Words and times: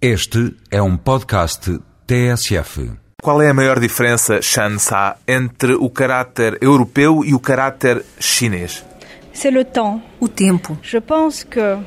Este 0.00 0.54
é 0.70 0.82
um 0.82 0.94
podcast 0.94 1.80
TSF. 2.06 2.92
Qual 3.22 3.40
é 3.40 3.48
a 3.48 3.54
maior 3.54 3.80
diferença, 3.80 4.42
Shansa, 4.42 5.16
entre 5.26 5.72
o 5.72 5.88
caráter 5.88 6.58
europeu 6.60 7.24
e 7.24 7.34
o 7.34 7.40
caráter 7.40 8.04
chinês? 8.20 8.84
C'est 9.32 9.50
le 9.50 9.64
temps. 9.64 10.02
O 10.20 10.28
tempo. 10.28 10.76
Je 10.82 10.98
pense 11.00 11.46
que 11.46 11.78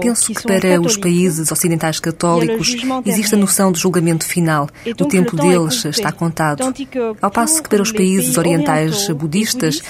Penso 0.00 0.34
que 0.34 0.42
para 0.42 0.80
os 0.80 0.96
países 0.96 1.52
ocidentais 1.52 2.00
católicos 2.00 2.76
existe 3.04 3.34
a 3.34 3.38
noção 3.38 3.70
do 3.70 3.78
julgamento 3.78 4.24
final. 4.24 4.68
O 5.00 5.04
tempo 5.04 5.36
deles 5.36 5.84
está 5.84 6.10
contado. 6.10 6.62
Ao 7.20 7.30
passo 7.30 7.62
que 7.62 7.68
para 7.68 7.82
os 7.82 7.92
países 7.92 8.38
orientais 8.38 9.08
budistas, 9.08 9.82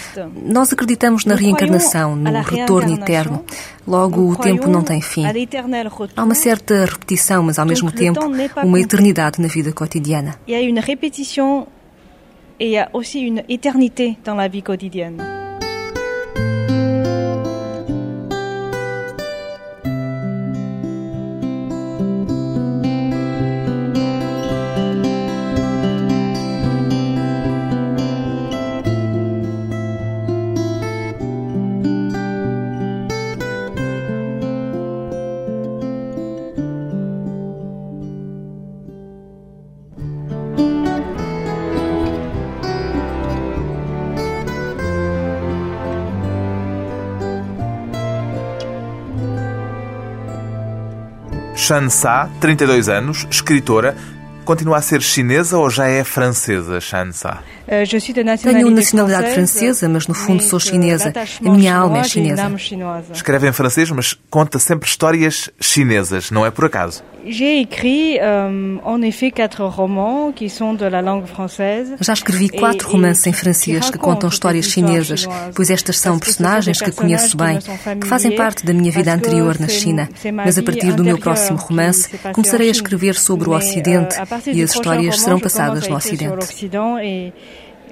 nós 0.44 0.72
acreditamos 0.72 1.24
na 1.24 1.34
reencarnação, 1.34 2.16
no 2.16 2.42
retorno 2.42 2.94
eterno. 2.94 3.44
Logo, 3.86 4.30
o 4.32 4.36
tempo 4.36 4.68
não 4.68 4.82
tem 4.82 5.00
fim. 5.00 5.24
Há 6.16 6.22
uma 6.22 6.34
certa 6.34 6.84
repetição, 6.84 7.42
mas 7.42 7.58
ao 7.58 7.64
mesmo 7.64 7.90
tempo 7.90 8.20
uma 8.62 8.80
eternidade 8.80 9.40
na 9.40 9.48
vida 9.48 9.72
cotidiana. 9.72 10.38
Il 10.46 10.52
y 10.52 10.56
a 10.56 10.60
une 10.60 10.80
répétition 10.80 11.66
et 12.60 12.66
il 12.66 12.72
y 12.72 12.78
a 12.78 12.88
aussi 12.92 13.20
une 13.20 13.42
éternité 13.48 14.18
dans 14.24 14.34
la 14.34 14.48
vie 14.48 14.62
quotidienne. 51.68 51.78
Shansa, 51.88 52.30
32 52.40 52.88
anos, 52.88 53.26
escritora, 53.30 53.94
continua 54.44 54.78
a 54.78 54.80
ser 54.80 55.02
chinesa 55.02 55.58
ou 55.58 55.68
já 55.68 55.86
é 55.86 56.02
francesa, 56.02 56.80
Shansa? 56.80 57.40
Nationalité 58.24 58.48
Tenho 58.50 58.70
nacionalidade 58.70 59.34
francesa, 59.34 59.86
mas 59.90 60.06
no 60.06 60.14
fundo 60.14 60.42
sou 60.42 60.58
chinesa. 60.58 61.12
A 61.44 61.50
minha 61.50 61.76
alma 61.76 61.98
é 61.98 62.04
chinesa. 62.04 62.50
Escreve 63.12 63.46
em 63.46 63.52
francês, 63.52 63.90
mas 63.90 64.14
conta 64.30 64.58
sempre 64.58 64.88
histórias 64.88 65.50
chinesas, 65.60 66.30
não 66.30 66.44
é 66.44 66.50
por 66.50 66.64
acaso. 66.64 67.02
J'ai 67.26 67.60
écrit 67.60 68.18
euh, 68.20 68.78
en 68.84 69.02
effet 69.02 69.30
quatre 69.30 69.62
romans 69.64 70.32
qui 70.32 70.48
sont 70.48 70.72
de 70.72 70.86
la 70.86 71.02
langue 71.02 71.26
française. 71.26 71.94
Já 72.00 72.12
escrevi 72.12 72.48
quatro 72.48 72.88
romances 72.88 73.26
em 73.26 73.32
francês 73.32 73.90
que 73.90 73.98
contam 73.98 74.28
histórias 74.28 74.66
chinesas, 74.66 75.26
pois 75.54 75.68
estas 75.68 75.98
são 75.98 76.18
personagens 76.18 76.80
que 76.80 76.92
conheço 76.92 77.36
bem, 77.36 77.58
que 78.00 78.06
fazem 78.06 78.34
parte 78.34 78.64
da 78.64 78.72
minha 78.72 78.90
vida 78.90 79.12
anterior 79.12 79.58
na 79.58 79.68
China. 79.68 80.08
Mas 80.32 80.56
a 80.56 80.62
partir 80.62 80.92
do 80.92 81.04
meu 81.04 81.18
próximo 81.18 81.58
romance, 81.58 82.08
começarei 82.32 82.68
a 82.68 82.72
escrever 82.72 83.14
sobre 83.14 83.48
o 83.48 83.52
Ocidente 83.52 84.16
euh, 84.18 84.26
partir 84.26 84.56
e 84.56 84.62
as 84.62 84.70
histórias 84.70 85.20
serão 85.20 85.40
passadas 85.40 85.86
no 85.88 85.96
Ocidente. 85.96 86.46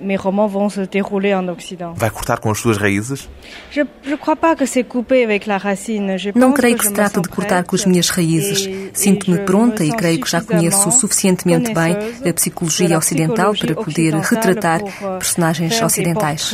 Mes 0.02 0.16
romans 0.16 0.48
vont 0.48 0.68
se 0.68 0.80
dérouler 0.80 1.34
en 1.34 1.48
Occident. 1.48 1.94
Vai 1.96 2.10
cortar 2.10 2.38
com 2.40 2.50
as 2.50 2.58
suas 2.58 2.76
raízes? 2.76 3.28
Je 3.70 3.82
ne 4.06 4.16
crois 4.16 4.36
pas 4.36 4.56
que 4.56 4.66
c'est 4.66 4.84
coupé 4.84 5.24
avec 5.24 5.46
la 5.46 5.58
racine. 5.58 6.18
Je 6.18 6.30
Não 6.34 6.52
creio 6.52 6.76
que 6.76 6.82
que 6.82 6.88
se 6.88 6.94
sens 6.94 7.22
de 7.22 7.28
cortar 7.28 7.64
com 7.64 7.76
as 7.76 7.84
minhas 7.84 8.08
raízes. 8.08 8.68
Sinto-me 8.92 9.38
pronta 9.40 9.84
e 9.84 9.92
creio 9.92 10.20
que 10.20 10.30
já 10.30 10.40
conheço 10.40 10.90
suficientemente 10.90 11.72
bem 11.72 11.96
a 12.28 12.32
psicologia 12.32 12.96
ocidental 12.98 13.54
para 13.54 13.74
poder 13.74 14.14
retratar 14.14 14.80
euh, 14.82 15.18
personagens 15.18 15.80
ocidentais. 15.82 16.52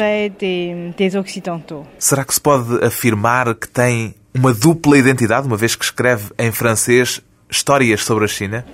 Será 1.99 2.25
que 2.25 2.34
se 2.34 2.41
pode 2.41 2.84
afirmar 2.84 3.55
que 3.55 3.69
tem 3.69 4.15
uma 4.34 4.53
dupla 4.53 4.97
identidade, 4.99 5.47
uma 5.47 5.56
vez 5.56 5.75
que 5.75 5.84
escreve 5.84 6.31
em 6.39 6.50
francês 6.50 7.22
histórias 7.53 8.03
sobre 8.03 8.25
a 8.25 8.29
China? 8.29 8.65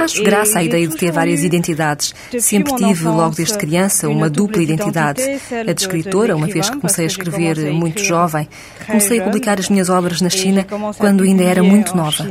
Acho 0.00 0.22
graça 0.22 0.60
a 0.60 0.62
ideia 0.62 0.86
de 0.86 0.96
ter 0.96 1.10
várias 1.10 1.40
eu, 1.40 1.46
identidades. 1.46 2.14
Sempre 2.38 2.74
tive, 2.76 3.04
logo 3.04 3.34
desde 3.34 3.58
criança, 3.58 4.08
uma 4.08 4.30
dupla 4.30 4.62
identidade. 4.62 5.22
A 5.68 5.72
de 5.72 5.80
escritora, 5.82 6.36
uma 6.36 6.46
vez 6.46 6.70
que 6.70 6.76
comecei 6.76 7.04
a 7.04 7.08
escrever 7.08 7.72
muito 7.72 8.02
jovem. 8.02 8.48
Comecei 8.86 9.20
a 9.20 9.24
publicar 9.24 9.58
as 9.58 9.68
minhas 9.68 9.90
obras 9.90 10.20
na 10.20 10.30
China 10.30 10.64
quando 10.96 11.24
ainda 11.24 11.42
era 11.42 11.62
muito 11.62 11.96
nova. 11.96 12.24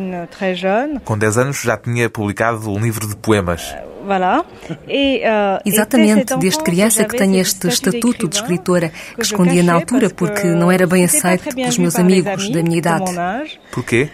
Com 1.03 1.17
10 1.17 1.37
anos 1.37 1.61
já 1.61 1.77
tinha 1.77 2.09
publicado 2.09 2.71
um 2.71 2.79
livro 2.79 3.07
de 3.07 3.15
poemas. 3.17 3.75
Euh, 4.87 5.59
Exatamente, 5.65 6.25
dès 6.25 6.39
desde 6.39 6.63
criança 6.63 7.03
que 7.05 7.17
tenho 7.17 7.39
este 7.39 7.67
estatuto 7.67 8.27
de 8.27 8.35
escritora 8.35 8.91
que 9.15 9.21
escondia 9.21 9.63
na 9.63 9.73
altura 9.73 10.09
porque 10.09 10.41
que 10.41 10.47
não 10.47 10.71
era 10.71 10.85
bem 10.85 11.05
aceito 11.05 11.53
pelos 11.55 11.77
meus 11.77 11.95
amigos 11.95 12.49
da 12.49 12.61
minha 12.61 12.71
de 12.71 12.77
idade. 12.77 13.11
Porquê? 13.71 14.09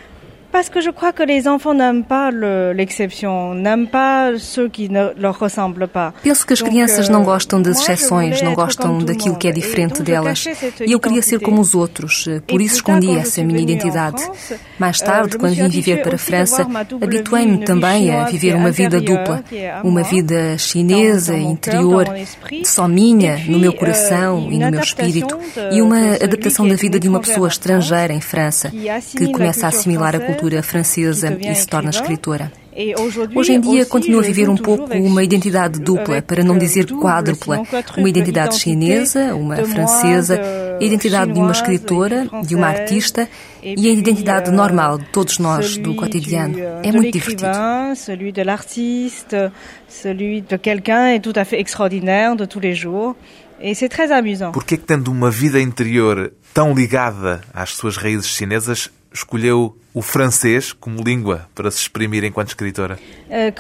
Parce 0.52 0.70
que 0.70 0.82
je 0.82 0.90
crois 0.92 1.14
que 1.14 1.24
les 1.24 1.48
enfants 1.48 1.74
n'aiment 1.74 2.04
pas 2.04 2.30
le- 2.30 2.74
l'exception, 2.74 3.54
n'aiment 3.54 3.88
pas 3.88 4.38
ceux 4.38 4.68
qui 4.70 4.90
ne 4.90 5.14
leur 5.18 5.40
ressemblent 5.40 5.88
pas. 5.88 6.14
Penso 6.24 6.46
que 6.46 6.54
as 6.54 6.62
crianças 6.62 7.08
euh, 7.08 7.12
não 7.12 7.24
gostam 7.24 7.62
das 7.62 7.80
exceções, 7.80 8.42
não 8.42 8.54
gostam 8.54 8.98
daquilo 9.00 9.38
que 9.38 9.48
é 9.48 9.52
diferente 9.52 10.02
delas. 10.04 10.46
E 10.86 10.92
eu 10.92 11.00
queria 11.00 11.22
ser 11.22 11.40
como 11.40 11.62
os 11.62 11.74
outros, 11.74 12.26
eh, 12.28 12.42
por 12.46 12.62
isso 12.62 12.84
je 12.86 13.18
essa 13.18 13.44
minha 13.44 13.60
identidade. 13.62 14.22
Mais 14.78 15.00
euh, 15.02 15.06
tarde, 15.06 15.38
quando 15.38 15.54
vim 15.56 15.70
viver 15.70 16.02
para 16.02 16.16
a 16.16 16.18
França, 16.18 16.68
habituei-me 17.02 17.60
também 17.60 18.12
a 18.14 18.26
viver 18.26 18.56
uma 18.56 18.72
vida 18.72 19.00
dupla, 19.00 19.44
uma 19.84 20.04
vida 20.04 20.58
chinesa, 20.58 21.36
interior, 21.38 22.06
só 22.64 22.88
minha, 22.88 23.38
no 23.48 23.58
meu 23.58 23.72
euh, 23.72 23.78
coração 23.78 24.48
e 24.52 24.56
une 24.56 24.66
no 24.66 24.72
meu 24.72 24.82
espírito, 24.82 25.38
e 25.72 25.82
uma 25.82 26.16
adaptação 26.16 26.68
da 26.68 26.76
vida 26.76 27.00
de 27.00 27.08
uma 27.08 27.20
pessoa 27.22 27.48
estrangeira 27.48 28.14
em 28.14 28.22
França, 28.22 28.70
que 29.18 29.32
começa 29.32 29.66
a 29.66 29.70
assimilar 29.70 30.16
a 30.16 30.20
française, 30.20 30.41
cultura 30.42 30.64
francesa 30.64 31.38
e 31.40 31.56
se 31.56 31.68
torna 31.68 31.92
escritora. 31.92 32.52
Hoje 33.36 33.54
em 33.54 33.60
dia 33.60 33.82
aussi, 33.82 33.90
continuo 33.90 34.22
a 34.22 34.24
viver 34.24 34.50
um 34.50 34.56
pouco 34.56 34.92
uma 34.96 35.22
identidade 35.24 35.80
dupla, 35.80 36.22
para 36.22 36.44
não 36.44 36.58
dizer 36.58 36.86
quádrupla. 36.86 37.62
Uma 37.98 38.10
identidade 38.10 38.58
chinesa, 38.58 39.36
uma 39.36 39.58
francesa, 39.58 40.40
a 40.80 40.84
identidade 40.84 41.34
de 41.34 41.40
uma 41.40 41.52
escritora, 41.52 42.28
e 42.42 42.48
de 42.48 42.56
uma 42.56 42.68
artista 42.68 43.28
e 43.62 43.88
a 43.88 43.92
identidade 43.92 44.50
euh, 44.50 44.54
normal 44.54 44.98
de 44.98 45.06
todos 45.12 45.38
nós, 45.38 45.78
do 45.78 45.94
cotidiano. 45.96 46.58
euh, 46.58 46.82
É 46.82 46.92
muito 46.92 47.12
divertido. 47.12 47.52
celui 47.96 48.32
de 48.32 48.42
l'artiste, 48.42 49.36
celui 49.88 50.42
de 50.42 50.58
quelqu'un 50.58 51.14
est 51.14 51.20
tout 51.20 51.38
à 51.38 51.44
fait 51.46 51.60
extraordinaire 51.60 52.36
de 52.36 52.46
tous 52.46 52.62
les 52.62 52.74
jours. 52.74 53.16
Très 53.90 54.12
amusant. 54.12 54.52
Porquê 54.54 54.76
que 54.76 54.86
tendo 54.86 55.12
uma 55.12 55.30
vida 55.30 55.60
interior 55.62 56.32
tão 56.52 56.74
ligada 56.74 57.42
às 57.54 57.70
suas 57.76 57.96
raízes 57.96 58.26
chinesas, 58.28 58.90
escolheu 59.14 59.76
o 59.94 60.02
francês 60.02 60.72
como 60.72 61.04
língua 61.04 61.50
para 61.54 61.70
se 61.70 61.80
exprimir 61.80 62.24
enquanto 62.24 62.48
escritora? 62.50 62.98
A 63.30 63.52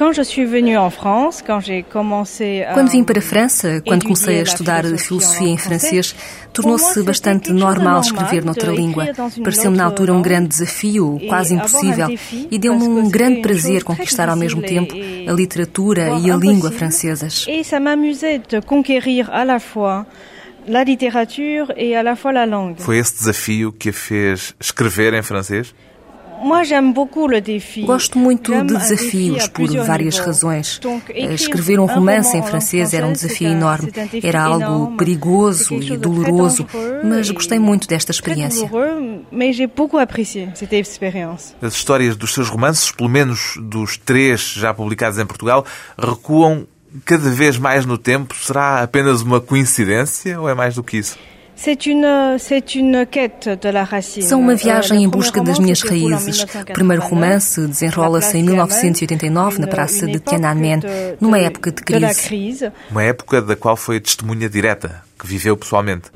Quando 2.74 2.90
vim 2.90 3.04
para 3.04 3.20
a 3.20 3.22
França, 3.22 3.82
quando 3.86 4.04
comecei 4.04 4.40
a 4.40 4.44
estudar 4.44 4.86
filosofia 4.98 5.50
em 5.50 5.58
francês, 5.58 6.16
tornou-se 6.54 7.04
bastante 7.04 7.52
normal 7.52 8.00
escrever 8.00 8.46
noutra 8.46 8.72
língua. 8.72 9.08
Pareceu-me 9.44 9.76
na 9.76 9.84
altura 9.84 10.14
um 10.14 10.22
grande 10.22 10.48
desafio, 10.48 11.20
quase 11.28 11.54
impossível, 11.54 12.08
e 12.50 12.58
deu-me 12.58 12.84
um 12.84 13.10
grande 13.10 13.42
prazer 13.42 13.84
conquistar 13.84 14.30
ao 14.30 14.38
mesmo 14.38 14.62
tempo 14.62 14.96
a 15.28 15.34
literatura 15.34 16.18
e 16.20 16.32
a 16.32 16.36
língua 16.38 16.72
francesas. 16.72 17.46
Et 17.48 17.64
ça 17.64 17.80
m'amusait 17.80 18.40
de 18.48 18.62
conquérir 18.62 19.30
à 19.32 19.44
la 19.44 19.60
fois 19.60 20.06
la 20.68 20.84
littérature 20.84 21.72
et 21.78 21.96
à 21.96 22.04
la 22.04 22.16
fois 22.16 22.32
la 22.32 22.46
langue. 22.46 22.80
Foi 22.80 22.98
esse 22.98 23.18
desafio 23.18 23.72
que 23.72 23.90
a 23.90 23.94
fez 23.94 24.56
escrever 24.60 25.14
em 25.14 25.22
francês? 25.22 25.74
Moi, 26.44 26.64
j'aime 26.64 26.92
beaucoup 26.92 27.28
le 27.28 27.40
défi. 27.40 27.84
Gosto 27.84 28.18
muito 28.18 28.52
de 28.52 28.74
desafios 28.74 29.48
por 29.48 29.68
várias 29.86 30.18
razões. 30.18 30.80
Écrire 31.10 31.36
Escrever 31.36 31.80
um 31.80 31.86
romance 31.86 32.32
roman 32.32 32.40
em 32.40 32.50
francês 32.50 32.94
era 32.94 33.06
um 33.06 33.14
desafio 33.14 33.50
enorme. 33.50 33.92
Era 34.24 34.44
algo 34.44 34.98
perigoso 34.98 35.76
e 35.76 35.96
doloroso, 35.96 36.66
mas 37.04 37.30
gostei 37.30 37.60
muito 37.60 37.88
desta 37.88 38.12
experiência. 38.12 38.70
As 41.62 41.74
histórias 41.74 42.16
dos 42.16 42.34
seus 42.34 42.50
romances, 42.50 42.92
pelo 42.92 43.10
menos 43.10 43.54
dos 43.62 43.98
três 43.98 44.54
já 44.54 44.74
publicados 44.74 45.20
em 45.20 45.26
Portugal, 45.26 45.64
recuam 45.96 46.66
cada 47.06 47.30
vez 47.30 47.58
mais 47.58 47.86
no 47.86 47.98
tempo. 47.98 48.36
Será 48.36 48.82
apenas 48.82 49.22
uma 49.22 49.40
coincidência 49.40 50.40
ou 50.40 50.50
é 50.50 50.54
mais 50.54 50.76
do 50.76 50.84
que 50.84 50.98
isso? 50.98 51.18
C'est 51.56 51.86
une, 51.86 52.40
c'est 52.40 52.74
une 52.76 53.06
quête 53.06 53.48
de 53.62 53.70
la 53.70 53.84
racine. 53.84 54.24
São 54.24 54.40
uma 54.40 54.54
Euh, 54.54 54.56
viagem 54.56 55.04
em 55.04 55.08
busca 55.08 55.44
das 55.44 55.60
minhas 55.60 55.84
raízes. 55.84 56.42
O 56.42 56.48
1989, 56.48 56.74
primeiro 56.74 57.04
romance 57.04 57.68
desenrola-se 57.68 58.36
em 58.36 58.42
na 58.44 58.66
Place 58.66 58.82
1989, 58.82 59.60
na 59.60 59.68
Praça 59.68 60.08
de 60.08 60.20
Tiananmen, 60.20 60.80
numa 61.20 61.38
época 61.38 61.72
de 61.72 61.84
crise. 61.84 62.72
Uma 62.90 63.04
época 63.04 63.44
da 63.44 63.56
qual 63.56 63.78
foi 63.78 64.00
testemunha 64.00 64.50
direta, 64.50 65.04
que 65.22 65.28
viveu 65.28 65.56
pessoalmente. 65.56 66.10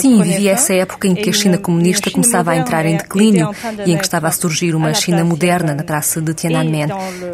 Sim, 0.00 0.20
vivi 0.20 0.48
essa 0.48 0.74
época 0.74 1.06
em 1.06 1.14
que 1.14 1.30
a 1.30 1.32
China 1.32 1.58
comunista 1.58 2.10
começava 2.10 2.50
a 2.50 2.56
entrar 2.56 2.84
em 2.84 2.96
declínio 2.96 3.50
e 3.86 3.92
em 3.92 3.96
que 3.96 4.04
estava 4.04 4.26
a 4.26 4.32
surgir 4.32 4.74
uma 4.74 4.92
China 4.92 5.24
moderna 5.24 5.74
na 5.74 5.84
praça 5.84 6.20
de 6.20 6.34
Tiananmen. 6.34 6.88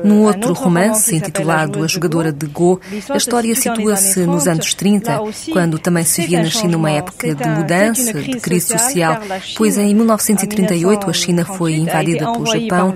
Num 0.04 0.22
outro 0.22 0.52
romance, 0.52 1.16
intitulado 1.16 1.82
A 1.82 1.86
Jogadora 1.86 2.30
de 2.30 2.46
Go, 2.46 2.78
a 3.08 3.16
história 3.16 3.54
situa-se 3.54 4.20
nos 4.26 4.46
anos 4.46 4.74
30, 4.74 5.20
quando 5.50 5.78
também 5.78 6.04
se 6.04 6.26
via 6.26 6.42
na 6.42 6.50
China 6.50 6.76
uma 6.76 6.90
época 6.90 7.34
de 7.34 7.48
mudança, 7.48 8.12
de 8.12 8.38
crise 8.38 8.66
social, 8.78 9.18
pois 9.56 9.78
em 9.78 9.94
1938 9.94 11.08
a 11.08 11.12
China 11.14 11.44
foi 11.46 11.76
invadida 11.76 12.30
pelo 12.32 12.44
Japão. 12.44 12.94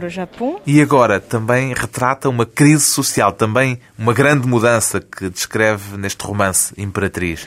E 0.66 0.82
agora 0.82 1.18
também 1.18 1.72
retrata 1.72 2.28
uma 2.28 2.44
crise 2.44 2.84
social, 2.84 3.32
também 3.32 3.78
uma 3.98 4.12
grande 4.12 4.46
mudança 4.46 4.65
que 5.00 5.30
descreve 5.30 5.96
neste 5.96 6.24
romance 6.24 6.74
Imperatriz. 6.76 7.46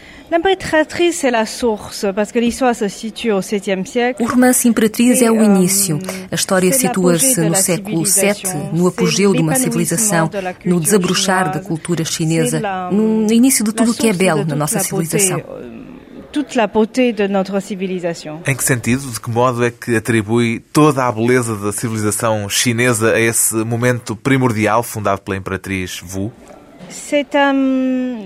O 4.19 4.25
romance 4.25 4.68
Imperatriz 4.68 5.21
é 5.21 5.31
o 5.31 5.44
início. 5.44 6.00
A 6.31 6.36
história 6.36 6.71
situa-se 6.71 7.42
no 7.42 7.56
século 7.56 8.04
VII, 8.04 8.69
no 8.74 8.88
apogeu 8.88 9.33
de 9.33 9.42
uma 9.42 9.56
civilização, 9.56 10.30
no 10.66 10.80
desabrochar 10.80 11.51
da 11.51 11.60
cultura 11.60 12.06
chinesa, 12.06 12.62
no 12.92 13.31
início 13.31 13.63
de 13.63 13.74
tudo 13.74 13.92
o 13.92 13.94
que 13.94 14.07
é 14.07 14.13
belo 14.13 14.45
na 14.45 14.56
nossa 14.56 14.80
civilização 14.80 15.44
toute 16.31 16.56
la 16.56 16.68
beauté 16.68 17.12
de 17.12 17.27
notre 17.27 17.60
civilisation. 17.60 18.42
Em 18.45 18.56
que 18.56 18.63
sentido, 18.63 19.10
de 19.12 19.19
que 19.19 19.30
modo 19.30 19.63
é 19.63 19.72
que 19.72 19.95
atribui 19.95 20.60
toda 20.72 21.06
a 21.06 21.12
beleza 21.12 21.56
da 21.56 21.72
civilização 21.72 22.48
chinesa 22.48 23.13
a 23.13 23.19
esse 23.19 23.56
momento 23.56 24.15
primordial 24.15 24.83
fundado 24.83 25.22
pela 25.22 25.38
imperatriz 25.38 26.01
Wu? 26.13 26.31
C'est 26.88 27.36
um, 27.36 28.18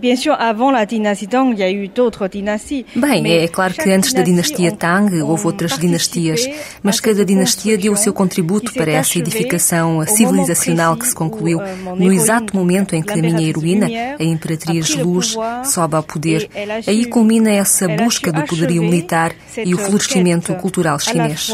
Bien 0.00 0.14
sûr, 0.14 0.34
avant 0.38 0.70
la 0.70 0.86
dynastie 0.86 1.26
Tang, 1.26 1.52
il 1.52 1.58
y 1.58 1.62
a 1.62 1.70
eu 1.72 1.88
d'autres 1.88 2.28
dynasties. 2.28 2.84
Bem, 2.94 3.26
é 3.26 3.48
claro 3.48 3.74
que 3.74 3.90
antes 3.90 4.12
da 4.12 4.22
dinastia 4.22 4.70
Tang 4.70 5.10
houve 5.22 5.46
outras 5.46 5.76
dinastias, 5.76 6.48
mas 6.84 7.00
cada 7.00 7.24
dinastia 7.24 7.76
deu 7.76 7.94
o 7.94 7.96
seu 7.96 8.12
contributo 8.12 8.72
para 8.72 8.92
essa 8.92 9.18
edificação 9.18 10.06
civilizacional 10.06 10.96
que 10.96 11.06
se 11.06 11.14
concluiu 11.14 11.58
no 11.96 12.12
exato 12.12 12.54
momento 12.54 12.94
em 12.94 13.02
que 13.02 13.12
a 13.12 13.16
minha 13.16 13.42
heroína, 13.42 13.88
a 14.18 14.22
Imperatriz 14.22 14.94
Luz, 14.94 15.36
sobe 15.64 15.96
ao 15.96 16.02
poder. 16.02 16.48
Aí 16.86 17.04
culmina 17.06 17.50
essa 17.50 17.88
busca 17.88 18.30
do 18.30 18.44
poderio 18.44 18.82
militar 18.82 19.34
e 19.56 19.74
o 19.74 19.78
florescimento 19.78 20.54
cultural 20.54 20.98
chinês. 21.00 21.52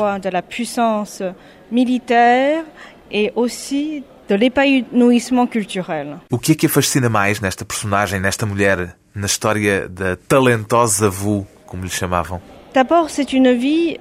militaire 1.71 2.65
et 3.11 3.33
aussi 3.35 4.05
de 4.29 4.35
l'épanouissement 4.35 5.47
culturel. 5.47 6.19
O 6.31 6.38
que 6.38 6.53
é 6.53 6.55
que 6.55 6.67
a 6.67 6.69
fascina 6.69 7.09
mais 7.09 7.41
nesta 7.41 7.65
personagem, 7.65 8.21
nesta 8.21 8.47
mulher, 8.47 8.97
na 9.15 9.26
história 9.26 9.88
da 9.88 10.17
talentosa 10.17 11.11
Wu, 11.11 11.47
como 11.67 11.85
lhe 11.85 11.91
chamavam? 11.91 12.41
D'abord, 12.73 13.09
c'est 13.11 13.32
une 13.32 13.53
vie 13.53 14.00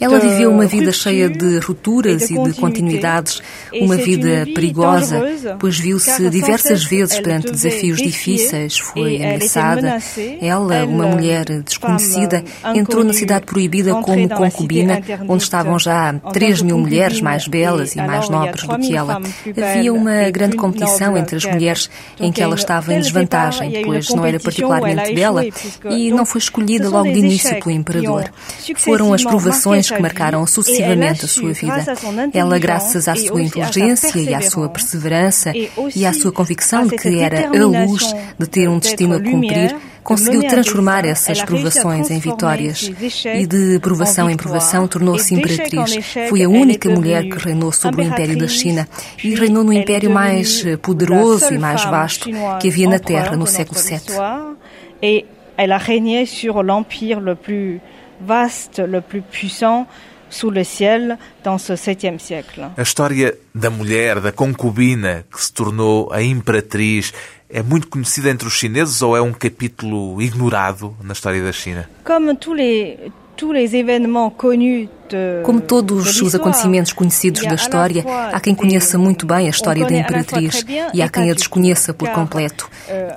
ela 0.00 0.18
viveu 0.18 0.50
uma 0.50 0.66
vida 0.66 0.90
cheia 0.90 1.28
de 1.28 1.58
rupturas 1.58 2.28
e 2.30 2.42
de 2.42 2.52
continuidades, 2.54 3.40
uma 3.72 3.96
vida 3.96 4.44
perigosa, 4.54 5.22
pois 5.60 5.78
viu-se 5.78 6.28
diversas 6.30 6.84
vezes 6.84 7.20
perante 7.20 7.52
desafios 7.52 7.98
difíceis, 7.98 8.78
foi 8.78 9.16
ameaçada. 9.16 9.98
Ela, 10.40 10.84
uma 10.84 11.06
mulher 11.06 11.44
desconhecida, 11.62 12.42
entrou 12.74 13.04
na 13.04 13.12
cidade 13.12 13.46
proibida 13.46 13.94
como 13.94 14.28
concubina, 14.28 15.00
onde 15.28 15.44
estavam 15.44 15.78
já 15.78 16.12
3 16.32 16.62
mil 16.62 16.78
mulheres 16.78 17.20
mais 17.20 17.46
belas 17.46 17.94
e 17.94 17.98
mais 17.98 18.28
nobres 18.28 18.66
do 18.66 18.78
que 18.78 18.96
ela. 18.96 19.22
Havia 19.56 19.92
uma 19.92 20.28
grande 20.30 20.56
competição 20.56 21.16
entre 21.16 21.36
as 21.36 21.44
mulheres 21.44 21.88
em 22.18 22.32
que 22.32 22.42
ela 22.42 22.56
estava 22.56 22.92
em 22.92 22.98
desvantagem, 23.00 23.84
pois 23.84 24.08
não 24.08 24.24
era 24.24 24.40
particularmente 24.40 25.14
bela 25.14 25.44
e 25.88 26.10
não 26.10 26.26
foi 26.26 26.40
escolhida 26.40 26.88
logo 26.88 27.12
de 27.12 27.18
início 27.18 27.58
pelo 27.60 27.70
imperador. 27.70 28.24
Foram 28.76 29.03
foram 29.04 29.12
as 29.12 29.24
provações 29.24 29.90
que 29.90 30.00
marcaram 30.00 30.46
sucessivamente 30.46 31.24
a 31.24 31.28
sua 31.28 31.52
vida. 31.52 31.84
Ela, 32.32 32.58
graças 32.58 33.06
à 33.06 33.14
sua 33.14 33.42
inteligência 33.42 34.18
e 34.18 34.34
à 34.34 34.40
sua 34.40 34.68
perseverança 34.68 35.52
e 35.94 36.06
à 36.06 36.12
sua 36.12 36.32
convicção 36.32 36.86
de 36.86 36.96
que 36.96 37.20
era 37.20 37.48
a 37.48 37.64
luz 37.64 38.14
de 38.38 38.46
ter 38.46 38.68
um 38.68 38.78
destino 38.78 39.16
a 39.16 39.20
cumprir, 39.20 39.76
conseguiu 40.02 40.46
transformar 40.46 41.04
essas 41.04 41.42
provações 41.42 42.10
em 42.10 42.18
vitórias 42.18 42.90
e 43.34 43.46
de 43.46 43.78
provação 43.80 44.28
em 44.28 44.36
provação 44.36 44.88
tornou-se 44.88 45.34
imperatriz. 45.34 45.96
Foi 46.28 46.42
a 46.42 46.48
única 46.48 46.88
mulher 46.90 47.24
que 47.24 47.38
reinou 47.38 47.72
sobre 47.72 48.02
o 48.02 48.04
Império 48.04 48.38
da 48.38 48.48
China 48.48 48.88
e 49.22 49.34
reinou 49.34 49.64
no 49.64 49.72
império 49.72 50.10
mais 50.10 50.64
poderoso 50.80 51.52
e 51.52 51.58
mais 51.58 51.84
vasto 51.84 52.28
que 52.60 52.68
havia 52.68 52.88
na 52.88 52.98
Terra 52.98 53.36
no 53.36 53.46
século 53.46 53.80
VII. 53.80 55.24
Elle 55.56 55.72
a 55.72 55.78
régné 55.78 56.26
sur 56.26 56.64
l'empire 56.64 57.20
le 57.20 57.36
plus 57.36 57.80
vaste, 58.24 58.78
le 58.78 59.00
plus 59.00 59.22
puissant 59.22 59.86
sous 60.30 60.50
le 60.50 60.64
ciel 60.64 61.16
dans 61.44 61.58
ce 61.58 61.76
septième 61.76 62.18
siècle. 62.18 62.62
A 62.76 62.82
história 62.82 63.32
da 63.54 63.70
mulher, 63.70 64.20
da 64.20 64.32
concubina 64.32 65.22
que 65.30 65.40
se 65.40 65.52
tornou 65.52 66.10
a 66.12 66.22
imperatriz, 66.22 67.12
é 67.48 67.62
muito 67.62 67.88
conhecida 67.88 68.30
entre 68.30 68.48
os 68.48 68.54
chineses 68.54 69.00
ou 69.02 69.16
é 69.16 69.22
um 69.22 69.32
capítulo 69.32 70.20
ignorado 70.20 70.96
na 71.02 71.12
história 71.12 71.42
da 71.42 71.52
China? 71.52 71.88
Comme 72.04 72.36
tous 72.36 72.54
les 72.54 72.98
tous 73.36 73.52
les 73.52 73.74
événements 73.74 74.30
connus 74.30 74.88
como 75.42 75.60
todos 75.60 76.20
os 76.20 76.34
acontecimentos 76.34 76.92
conhecidos 76.92 77.42
da 77.42 77.54
história, 77.54 78.04
há 78.32 78.40
quem 78.40 78.54
conheça 78.54 78.98
muito 78.98 79.26
bem 79.26 79.46
a 79.46 79.50
história 79.50 79.86
da 79.86 79.94
Imperatriz 79.94 80.64
e 80.92 81.02
há 81.02 81.08
quem 81.08 81.30
a 81.30 81.34
desconheça 81.34 81.92
por 81.92 82.08
completo. 82.10 82.68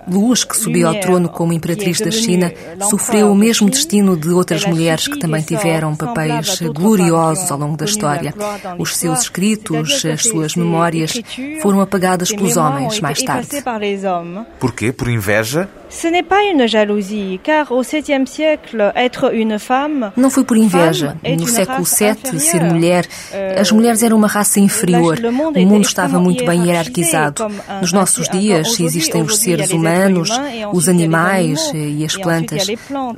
Luz, 0.08 0.44
que 0.44 0.56
subiu 0.56 0.88
ao 0.88 0.96
trono 0.96 1.30
como 1.30 1.54
Imperatriz 1.54 2.00
da 2.00 2.12
China, 2.12 2.52
sofreu 2.90 3.32
o 3.32 3.36
mesmo 3.36 3.70
destino 3.70 4.16
de 4.18 4.30
outras 4.30 4.66
mulheres 4.66 5.08
que 5.08 5.20
também 5.20 5.42
tiveram 5.42 5.96
papéis 5.96 6.60
gloriosos 6.74 7.52
ao 7.52 7.58
longo 7.58 7.78
da 7.78 7.86
história. 7.86 8.34
Os 8.78 8.96
seus 8.96 9.22
escritos, 9.22 10.06
as 10.06 10.24
suas 10.24 10.56
memórias 10.56 11.14
foram 11.62 11.82
apagadas 11.82 12.32
pelos 12.32 12.58
homens 12.58 13.00
mais 13.00 13.22
tarde. 13.22 13.50
Porquê? 14.60 14.92
Por 14.92 15.08
inveja? 15.08 15.70
Não 20.16 20.30
foi 20.30 20.44
por 20.44 20.58
inveja. 20.58 21.18
No 21.38 21.48
século 21.48 21.86
século 21.88 22.34
VII, 22.34 22.40
ser 22.40 22.64
mulher, 22.64 23.08
as 23.60 23.72
mulheres 23.72 24.04
eram 24.04 24.18
uma 24.18 24.28
raça 24.28 24.60
inferior. 24.60 25.20
O 25.56 25.66
mundo 25.66 25.86
estava 25.86 26.20
muito 26.20 26.46
bem 26.46 26.66
hierarquizado. 26.66 27.48
Nos 27.82 27.92
nossos 27.92 28.30
dias 28.30 28.80
existem 28.80 29.22
os 29.22 29.40
seres 29.40 29.72
humanos, 29.72 30.30
os 30.74 30.88
animais 30.88 31.72
e 31.74 32.04
as 32.06 32.16
plantas. 32.16 32.68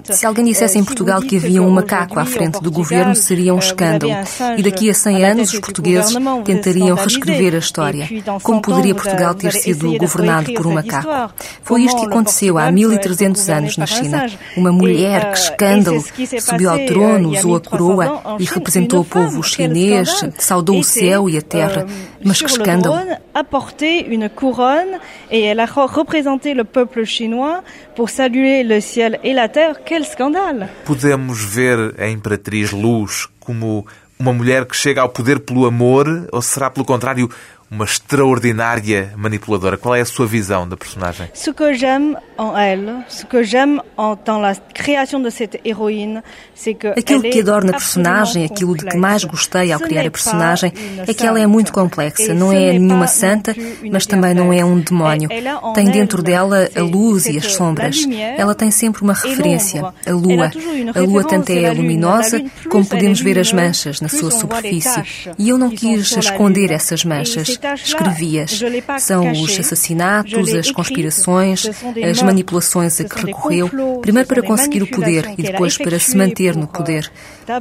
Se 0.03 0.25
alguém 0.25 0.45
dissesse 0.45 0.77
em 0.77 0.83
Portugal 0.83 1.21
que 1.21 1.37
havia 1.37 1.61
um 1.61 1.69
macaco 1.69 2.19
à 2.19 2.25
frente 2.25 2.61
do 2.61 2.71
governo, 2.71 3.15
seria 3.15 3.53
um 3.53 3.59
escândalo. 3.59 4.13
E 4.57 4.63
daqui 4.63 4.89
a 4.89 4.93
100 4.93 5.25
anos, 5.25 5.53
os 5.53 5.59
portugueses 5.59 6.15
tentariam 6.45 6.95
reescrever 6.95 7.55
a 7.55 7.59
história. 7.59 8.07
Como 8.43 8.61
poderia 8.61 8.95
Portugal 8.95 9.33
ter 9.33 9.51
sido 9.53 9.97
governado 9.97 10.53
por 10.53 10.67
um 10.67 10.73
macaco? 10.73 11.33
Foi 11.63 11.81
isto 11.83 11.99
que 11.99 12.07
aconteceu 12.07 12.57
há 12.57 12.71
1300 12.71 13.49
anos 13.49 13.77
na 13.77 13.85
China. 13.85 14.25
Uma 14.55 14.71
mulher, 14.71 15.31
que 15.31 15.39
escândalo, 15.39 16.03
subiu 16.39 16.69
ao 16.69 16.79
trono, 16.85 17.29
usou 17.29 17.55
a 17.55 17.59
coroa 17.59 18.21
e 18.39 18.45
representou 18.53 19.01
o 19.01 19.05
povo 19.05 19.41
chinês, 19.43 20.09
saudou 20.37 20.79
o 20.79 20.83
céu 20.83 21.29
e 21.29 21.37
a 21.37 21.41
terra. 21.41 21.85
Mas 22.23 22.41
que 22.41 22.45
escândalo! 22.47 22.95
a 23.33 23.43
porté 23.43 24.05
une 24.05 24.29
couronne 24.29 24.99
et 25.31 25.41
elle 25.41 25.59
a 25.59 25.65
représenté 25.65 26.53
le 26.53 26.63
peuple 26.63 27.05
chinois 27.05 27.63
pour 27.95 28.09
saluer 28.09 28.63
le 28.63 28.81
ciel 28.81 29.19
et 29.23 29.33
la 29.33 29.47
terre. 29.47 29.83
Quel 29.85 30.05
scandale! 30.05 30.69
Podemos 30.85 31.43
ver 31.45 31.95
a 31.97 32.09
Imperatriz 32.09 32.71
Luz 32.71 33.27
como 33.39 33.85
uma 34.19 34.33
mulher 34.33 34.65
que 34.65 34.75
chega 34.75 35.01
ao 35.01 35.09
poder 35.09 35.39
pelo 35.39 35.65
amor 35.65 36.27
ou 36.31 36.41
será, 36.41 36.69
pelo 36.69 36.85
contrário, 36.85 37.29
uma 37.71 37.85
extraordinária 37.85 39.13
manipuladora. 39.15 39.77
Qual 39.77 39.95
é 39.95 40.01
a 40.01 40.05
sua 40.05 40.25
visão 40.25 40.67
da 40.67 40.75
personagem? 40.75 41.29
Ce 41.33 41.53
que 41.53 41.73
j'aime 41.73 42.17
en 42.37 42.57
elle, 42.57 43.03
ce 43.07 43.25
que 43.25 43.43
j'aime 43.43 43.81
dans 44.25 44.41
la 44.41 44.55
création 44.73 45.19
de 45.19 45.29
cette 45.29 45.59
héroïne, 45.63 46.23
c'est 46.55 46.73
que 46.73 46.87
Aquilo 46.87 47.21
que 47.21 47.39
adoro 47.39 47.65
na 47.65 47.73
personagem, 47.73 48.43
aquilo 48.45 48.75
de 48.75 48.85
que 48.85 48.97
mais 48.97 49.23
gostei 49.23 49.71
ao 49.71 49.79
criar 49.79 50.07
a 50.07 50.11
personagem, 50.11 50.73
é 51.07 51.13
que 51.13 51.25
ela 51.25 51.39
é 51.39 51.45
muito 51.45 51.71
complexa. 51.71 52.33
Não 52.33 52.51
é 52.51 52.73
nenhuma 52.73 53.07
santa, 53.07 53.55
mas 53.91 54.05
também 54.05 54.33
não 54.33 54.51
é 54.51 54.65
um 54.65 54.79
demónio. 54.79 55.29
Tem 55.75 55.89
dentro 55.89 56.23
dela 56.23 56.67
a 56.75 56.81
luz 56.81 57.27
e 57.27 57.37
as 57.37 57.53
sombras. 57.53 57.97
Ela 58.37 58.55
tem 58.55 58.71
sempre 58.71 59.03
uma 59.03 59.13
referência, 59.13 59.83
a 59.83 60.11
lua. 60.11 60.51
A 60.95 60.99
lua 61.01 61.23
tanto 61.23 61.51
é 61.51 61.71
luminosa 61.71 62.43
como 62.69 62.85
podemos 62.85 63.21
ver 63.21 63.37
as 63.37 63.53
manchas 63.53 64.01
na 64.01 64.09
sua 64.09 64.31
superfície. 64.31 65.03
E 65.37 65.49
eu 65.49 65.57
não 65.57 65.69
quis 65.69 66.11
esconder 66.17 66.71
essas 66.71 67.05
manchas. 67.05 67.58
Escrevias. 67.75 68.59
São 68.99 69.31
os 69.31 69.59
assassinatos, 69.59 70.53
as 70.53 70.71
conspirações, 70.71 71.65
as 72.09 72.21
manipulações 72.21 72.99
a 72.99 73.03
que 73.03 73.25
recorreu, 73.25 73.69
primeiro 74.01 74.27
para 74.27 74.41
conseguir 74.41 74.83
o 74.83 74.87
poder 74.87 75.33
e 75.37 75.43
depois 75.43 75.77
para 75.77 75.99
se 75.99 76.17
manter 76.17 76.55
no 76.55 76.67
poder. 76.67 77.11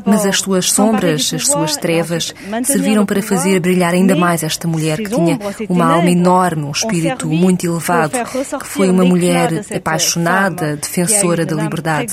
Mas 0.04 0.26
as 0.26 0.40
suas 0.40 0.70
sombras, 0.70 1.32
as 1.32 1.46
suas 1.46 1.76
trevas, 1.76 2.34
serviram 2.64 3.06
para 3.06 3.22
fazer 3.22 3.58
brilhar 3.60 3.94
ainda 3.94 4.14
mais 4.14 4.42
esta 4.42 4.68
mulher 4.68 4.98
que 4.98 5.08
tinha 5.08 5.38
uma 5.68 5.86
alma 5.86 6.10
enorme, 6.10 6.64
um 6.64 6.70
espírito 6.70 7.26
muito 7.26 7.66
elevado, 7.66 8.12
que 8.58 8.66
foi 8.66 8.90
uma 8.90 9.04
mulher 9.04 9.64
apaixonada, 9.74 10.76
defensora 10.76 11.46
da 11.46 11.56
liberdade. 11.56 12.12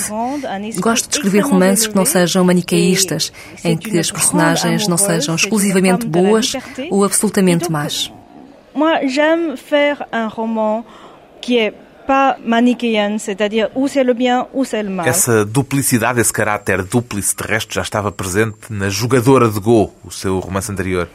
Gosto 0.80 1.10
de 1.10 1.15
escrever 1.18 1.42
romances 1.42 1.88
que 1.88 1.96
não 1.96 2.06
sejam 2.06 2.46
manicaístas, 2.46 3.32
em 3.63 3.75
que 3.77 3.98
as 4.00 4.12
personagens 4.12 4.88
não 4.88 4.98
sejam 4.98 5.36
exclusivamente 5.36 6.06
boas 6.06 6.54
ou 6.89 7.04
absolutamente 7.04 7.70
más. 7.75 7.96
Moi, 8.82 8.94
j'aime 9.13 9.46
faire 9.72 9.98
un 10.12 10.27
roman 10.27 10.75
qui 11.41 11.53
est 11.63 11.74
pas 12.05 12.38
manichéenne, 12.44 13.17
c'est-à-dire 13.20 13.67
ou 13.75 13.88
c'est 13.88 14.03
le 14.03 14.13
bien 14.13 14.48
ou 14.53 14.63
c'est 14.63 14.84
le 14.84 14.89
mal. 14.89 15.08
Essa 15.08 15.44
duplicidade, 15.46 16.20
esse 16.20 16.32
caráter 16.32 16.84
dúplice 16.84 17.36
terrestre 17.36 17.74
já 17.74 17.82
estava 17.82 18.12
presente 18.12 18.58
na 18.70 18.89
Jogadora 18.89 19.50
de 19.50 19.60
Go, 19.60 19.91
o 20.03 20.12
seu 20.12 20.39
romance 20.39 20.72
anterior. 20.72 21.08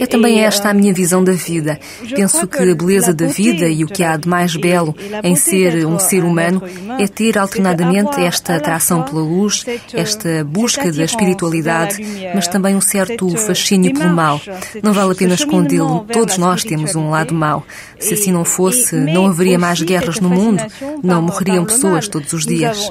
É 0.00 0.06
também 0.06 0.44
esta 0.44 0.70
a 0.70 0.74
minha 0.74 0.94
visão 0.94 1.24
da 1.24 1.32
vida. 1.32 1.78
Penso 2.14 2.46
que 2.46 2.62
a 2.62 2.74
beleza 2.74 3.12
da 3.12 3.26
vida 3.26 3.68
e 3.68 3.82
o 3.82 3.88
que 3.88 4.04
há 4.04 4.16
de 4.16 4.28
mais 4.28 4.54
belo 4.54 4.94
em 5.24 5.34
ser 5.34 5.84
um 5.86 5.98
ser 5.98 6.22
humano 6.22 6.62
é 7.00 7.08
ter 7.08 7.36
alternadamente 7.36 8.20
esta 8.20 8.54
atração 8.54 9.02
pela 9.02 9.22
luz, 9.22 9.66
esta 9.92 10.44
busca 10.44 10.92
da 10.92 11.02
espiritualidade, 11.02 11.96
mas 12.32 12.46
também 12.46 12.76
um 12.76 12.80
certo 12.80 13.28
fascínio 13.36 13.92
pelo 13.92 14.14
mal. 14.14 14.40
Não 14.80 14.92
vale 14.92 15.12
a 15.12 15.16
pena 15.16 15.34
escondê-lo. 15.34 16.06
Todos 16.12 16.38
nós 16.38 16.62
temos 16.62 16.94
um 16.94 17.10
lado 17.10 17.34
mau. 17.34 17.66
Se 17.98 18.14
assim 18.14 18.30
não 18.32 18.44
fosse, 18.44 18.94
não 18.94 19.26
haveria 19.26 19.58
mais 19.58 19.82
guerras 19.82 20.20
no 20.20 20.30
mundo, 20.30 20.62
não 21.02 21.22
morreriam 21.22 21.64
pessoas 21.64 22.06
todos 22.06 22.32
os 22.32 22.46
dias. 22.46 22.90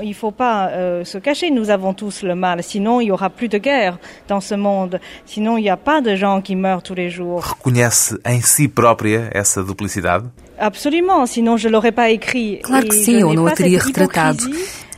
Nous 1.51 1.69
avons 1.69 1.93
tous 1.93 2.21
le 2.23 2.35
mal, 2.35 2.61
sinon 2.63 3.01
il 3.01 3.07
y 3.07 3.11
aura 3.11 3.29
plus 3.29 3.49
de 3.49 3.59
guerre 3.59 3.99
dans 4.27 4.41
ce 4.41 4.55
monde. 4.55 4.99
Sinon, 5.25 5.57
il 5.57 5.63
n'y 5.63 5.69
a 5.69 5.77
pas 5.77 6.01
de 6.01 6.15
gens 6.15 6.41
qui 6.41 6.55
meurent 6.55 6.83
tous 6.83 6.95
les 6.95 7.09
jours. 7.09 7.43
Reconhece 7.43 8.15
em 8.25 8.41
si 8.41 8.67
própria 8.67 9.29
essa 9.33 9.63
duplicidade? 9.63 10.29
Absolument, 10.59 11.25
sinon 11.25 11.55
je 11.55 11.69
l'aurais 11.69 11.93
pas 11.93 12.09
écrit. 12.09 12.59
Claro 12.61 12.87
que 12.87 12.93
sim, 12.93 13.21
eu 13.21 13.33
não 13.33 13.47
a 13.47 13.51
teria 13.51 13.79
retratado. 13.79 14.43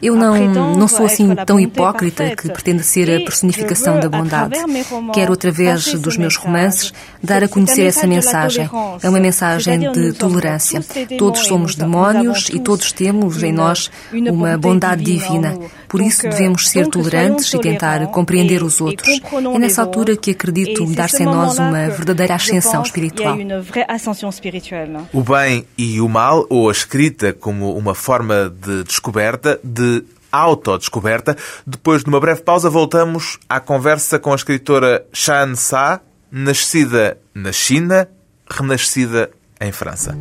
Eu 0.02 0.16
não, 0.16 0.76
não 0.76 0.88
sou 0.88 1.06
assim 1.06 1.34
tão 1.46 1.60
hipócrita 1.60 2.36
que 2.36 2.50
pretendo 2.50 2.84
ser 2.84 3.10
a 3.10 3.24
personificação 3.24 4.00
da 4.00 4.10
bondade. 4.10 4.56
Quero, 5.14 5.34
através 5.34 5.94
dos 5.94 6.18
meus 6.18 6.36
romances, 6.36 6.94
dar 7.22 7.44
a 7.44 7.48
conhecer 7.48 7.84
essa 7.84 8.08
mensagem. 8.08 8.70
É 9.02 9.10
uma 9.10 9.20
mensagem 9.20 9.92
de 9.92 10.14
tolerância. 10.14 10.84
Todos 11.18 11.46
somos 11.46 11.76
demónios 11.76 12.50
e 12.50 12.60
todos 12.60 12.92
temos 12.92 13.44
em 13.44 13.52
nós 13.52 13.92
uma 14.12 14.58
bondade 14.58 15.04
divina. 15.04 15.58
Por 15.88 16.02
isso 16.02 16.22
devemos 16.24 16.70
ser 16.70 16.88
tolerantes 16.88 17.54
e 17.54 17.60
tentar 17.60 18.08
compreender 18.08 18.64
os 18.64 18.80
outros. 18.80 19.20
É 19.54 19.60
nessa 19.60 19.82
altura 19.82 20.16
que 20.16 20.32
acredito 20.32 20.86
dar-se 20.86 21.24
em 21.24 21.26
nós 21.26 21.60
uma 21.60 21.90
verdadeira 21.90 22.36
ascensão 22.36 22.82
espiritual. 22.82 23.38
O 25.14 25.22
bem 25.22 25.66
e 25.78 26.00
o 26.00 26.08
mal, 26.08 26.46
ou 26.50 26.70
a 26.70 26.72
escrita 26.72 27.34
como 27.34 27.76
uma 27.76 27.94
forma 27.94 28.50
de 28.50 28.84
descoberta, 28.84 29.60
de 29.64 29.91
autodescoberta. 30.32 31.36
Depois 31.66 32.04
de 32.04 32.10
uma 32.10 32.20
breve 32.20 32.42
pausa, 32.42 32.70
voltamos 32.70 33.38
à 33.50 33.60
conversa 33.60 34.20
com 34.20 34.32
a 34.32 34.36
escritora 34.36 35.06
Shan 35.12 35.56
Sa, 35.56 36.02
nascida 36.32 37.18
na 37.34 37.52
China, 37.52 38.08
renascida 38.50 39.30
em 39.60 39.72
França. 39.72 40.16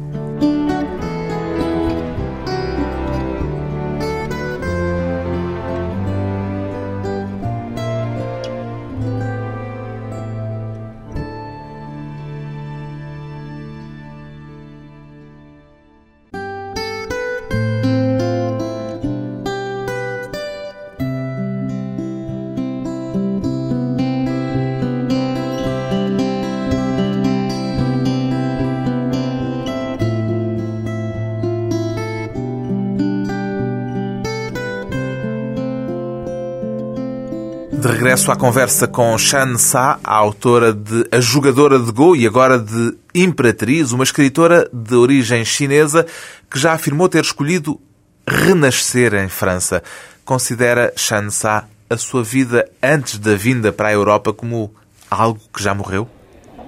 Regresso 38.10 38.32
à 38.32 38.36
conversa 38.36 38.88
com 38.88 39.16
Shan 39.16 39.56
Sa, 39.56 40.00
a 40.02 40.14
autora 40.16 40.72
de 40.72 41.06
A 41.12 41.20
Jogadora 41.20 41.78
de 41.78 41.92
Go 41.92 42.16
e 42.16 42.26
agora 42.26 42.58
de 42.58 42.96
Imperatriz, 43.14 43.92
uma 43.92 44.02
escritora 44.02 44.68
de 44.72 44.96
origem 44.96 45.44
chinesa 45.44 46.04
que 46.50 46.58
já 46.58 46.72
afirmou 46.72 47.08
ter 47.08 47.22
escolhido 47.22 47.80
renascer 48.26 49.14
em 49.14 49.28
França. 49.28 49.80
Considera 50.24 50.92
Shan 50.96 51.30
Sa 51.30 51.68
a 51.88 51.96
sua 51.96 52.24
vida 52.24 52.68
antes 52.82 53.16
da 53.16 53.36
vinda 53.36 53.70
para 53.70 53.90
a 53.90 53.92
Europa 53.92 54.32
como 54.32 54.74
algo 55.08 55.40
que 55.54 55.62
já 55.62 55.72
morreu? 55.72 56.08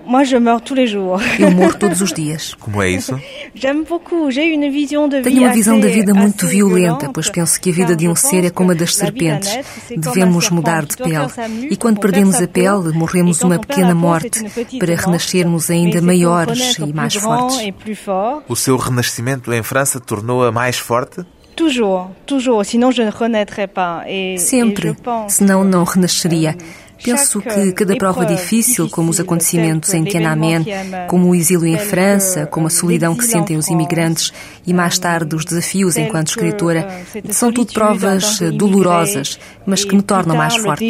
Moi, 0.06 0.24
je 0.24 0.36
meurs 0.36 0.60
tous 0.60 0.74
les 0.74 0.86
jours. 0.86 1.20
Eu 1.38 1.50
morro 1.50 1.74
todos 1.78 2.00
os 2.00 2.12
dias. 2.20 2.54
Como 2.54 2.82
é 2.82 2.90
isso? 2.90 3.18
J'aime 3.54 3.84
beaucoup. 3.84 4.30
J'ai 4.30 4.52
une 4.52 4.70
vision 4.70 5.08
de 5.08 5.22
Tenho 5.22 5.42
uma 5.42 5.52
visão 5.52 5.78
da 5.78 5.88
vida 5.88 6.12
muito 6.14 6.46
violenta, 6.46 7.10
pois 7.12 7.30
penso 7.30 7.60
que 7.60 7.70
a 7.70 7.72
vida 7.72 7.94
de 7.94 8.08
um 8.08 8.14
ser 8.16 8.44
é 8.44 8.50
como 8.50 8.72
a 8.72 8.74
das 8.74 8.94
serpentes. 8.94 9.58
Devemos 9.96 10.50
mudar 10.50 10.84
de 10.84 10.96
pele. 10.96 11.28
E 11.70 11.76
quando 11.76 12.00
perdemos 12.00 12.40
a 12.40 12.48
pele, 12.48 12.92
morremos 12.94 13.40
uma 13.42 13.58
pequena 13.58 13.94
morte 13.94 14.44
para 14.78 14.94
renascermos 14.94 15.70
ainda 15.70 16.00
maiores 16.02 16.76
e 16.78 16.92
mais 16.92 17.14
fortes. 17.14 17.58
O 18.48 18.56
seu 18.56 18.76
renascimento 18.76 19.52
em 19.52 19.62
França 19.62 20.00
tornou-a 20.00 20.50
mais 20.50 20.78
forte? 20.78 21.24
Toujours, 21.54 22.08
toujours, 22.26 22.66
sinon 22.66 22.90
je 22.92 23.02
ne 23.02 23.10
renaîtrais 23.10 23.68
pas. 23.68 24.04
Et, 24.08 24.38
Sempre, 24.38 24.96
senão 25.28 25.62
não 25.64 25.84
renasceria. 25.84 26.56
Penso 27.02 27.40
que 27.40 27.72
cada 27.72 27.96
prova 27.96 28.24
difícil, 28.24 28.88
como 28.88 29.10
os 29.10 29.20
acontecimentos 29.20 29.92
em 29.94 30.04
Tiananmen, 30.04 30.64
como 31.08 31.30
o 31.30 31.34
exílio 31.34 31.66
em 31.66 31.78
França, 31.78 32.46
como 32.46 32.66
a 32.66 32.70
solidão 32.70 33.14
que 33.14 33.24
sentem 33.24 33.56
os 33.56 33.68
imigrantes 33.68 34.32
e 34.66 34.72
mais 34.72 34.98
tarde 34.98 35.34
os 35.34 35.44
desafios 35.44 35.96
enquanto 35.96 36.28
escritora, 36.28 36.88
são 37.30 37.52
tudo 37.52 37.72
provas 37.72 38.40
dolorosas, 38.52 39.38
mas 39.66 39.84
que 39.84 39.94
me 39.94 40.02
tornam 40.02 40.36
mais 40.36 40.56
forte. 40.56 40.88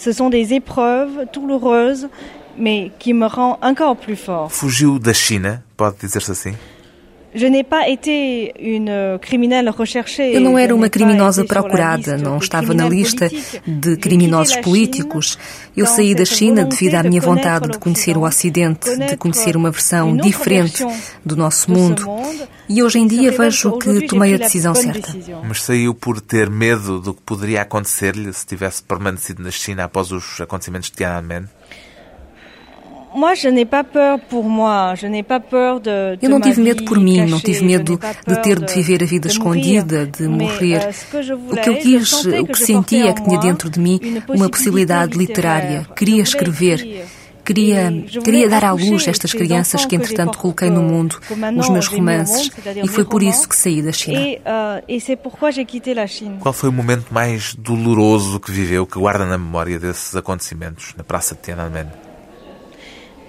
Ce 0.00 0.14
sont 0.14 0.30
des 0.30 0.50
épreuves 0.50 1.28
douloureuses, 1.30 2.08
mais 2.56 2.90
qui 2.98 3.12
me 3.12 3.26
rendent 3.26 3.58
encore 3.62 3.96
plus 3.96 4.16
fort. 4.16 4.50
Fugiu 4.50 4.98
da 4.98 5.12
China, 5.12 5.62
pode 5.76 5.96
dizer-se 6.00 6.30
assim? 6.30 6.54
Eu 10.34 10.40
não 10.40 10.58
era 10.58 10.74
uma 10.74 10.88
criminosa 10.88 11.44
procurada, 11.44 12.16
não 12.16 12.38
estava 12.38 12.74
na 12.74 12.88
lista 12.88 13.30
de 13.66 13.96
criminosos 13.96 14.56
políticos. 14.56 15.38
Eu 15.76 15.86
saí 15.86 16.14
da 16.14 16.24
China 16.24 16.64
devido 16.64 16.96
à 16.96 17.02
minha 17.02 17.20
vontade 17.20 17.70
de 17.70 17.78
conhecer 17.78 18.16
o 18.16 18.22
Ocidente, 18.22 18.96
de 18.96 19.16
conhecer 19.16 19.56
uma 19.56 19.70
versão 19.70 20.16
diferente 20.16 20.84
do 21.24 21.36
nosso 21.36 21.70
mundo. 21.70 22.04
E 22.68 22.82
hoje 22.82 22.98
em 22.98 23.06
dia 23.06 23.32
vejo 23.32 23.78
que 23.78 24.06
tomei 24.06 24.34
a 24.34 24.38
decisão 24.38 24.74
certa. 24.74 25.14
Mas 25.44 25.62
saiu 25.62 25.94
por 25.94 26.20
ter 26.20 26.50
medo 26.50 27.00
do 27.00 27.14
que 27.14 27.22
poderia 27.22 27.62
acontecer-lhe 27.62 28.32
se 28.32 28.46
tivesse 28.46 28.82
permanecido 28.82 29.42
na 29.42 29.50
China 29.50 29.84
após 29.84 30.10
os 30.10 30.40
acontecimentos 30.40 30.90
de 30.90 30.96
Tiananmen? 30.96 31.44
Eu 36.20 36.30
não 36.30 36.40
tive 36.40 36.60
medo 36.60 36.84
por 36.84 36.98
mim, 36.98 37.26
não 37.26 37.40
tive 37.40 37.64
medo 37.64 37.98
de 38.26 38.42
ter 38.42 38.58
de 38.58 38.72
viver 38.72 39.02
a 39.02 39.06
vida 39.06 39.28
escondida, 39.28 40.06
de 40.06 40.28
morrer. 40.28 40.88
O 41.50 41.56
que 41.56 41.68
eu 41.68 41.76
quis, 41.76 42.24
o 42.24 42.46
que 42.46 42.58
senti 42.58 43.02
é 43.02 43.12
que 43.12 43.24
tinha 43.24 43.38
dentro 43.40 43.68
de 43.68 43.80
mim 43.80 44.00
uma 44.28 44.48
possibilidade 44.48 45.16
literária. 45.16 45.86
Queria 45.96 46.22
escrever. 46.22 47.06
Queria, 47.42 47.90
queria 48.22 48.48
dar 48.48 48.64
à 48.64 48.72
luz 48.72 49.08
estas 49.08 49.32
crianças 49.32 49.84
que, 49.84 49.96
entretanto, 49.96 50.38
coloquei 50.38 50.70
no 50.70 50.82
mundo, 50.82 51.18
os 51.56 51.68
meus 51.68 51.88
romances, 51.88 52.50
e 52.76 52.86
foi 52.86 53.04
por 53.04 53.22
isso 53.22 53.48
que 53.48 53.56
saí 53.56 53.82
da 53.82 53.90
China. 53.90 54.20
Qual 56.38 56.52
foi 56.52 56.68
o 56.68 56.72
momento 56.72 57.06
mais 57.10 57.54
doloroso 57.54 58.38
que 58.38 58.52
viveu, 58.52 58.86
que 58.86 58.98
guarda 58.98 59.26
na 59.26 59.36
memória 59.38 59.80
desses 59.80 60.14
acontecimentos 60.14 60.94
na 60.96 61.02
Praça 61.02 61.34
de 61.34 61.40
Tiananmen? 61.40 61.86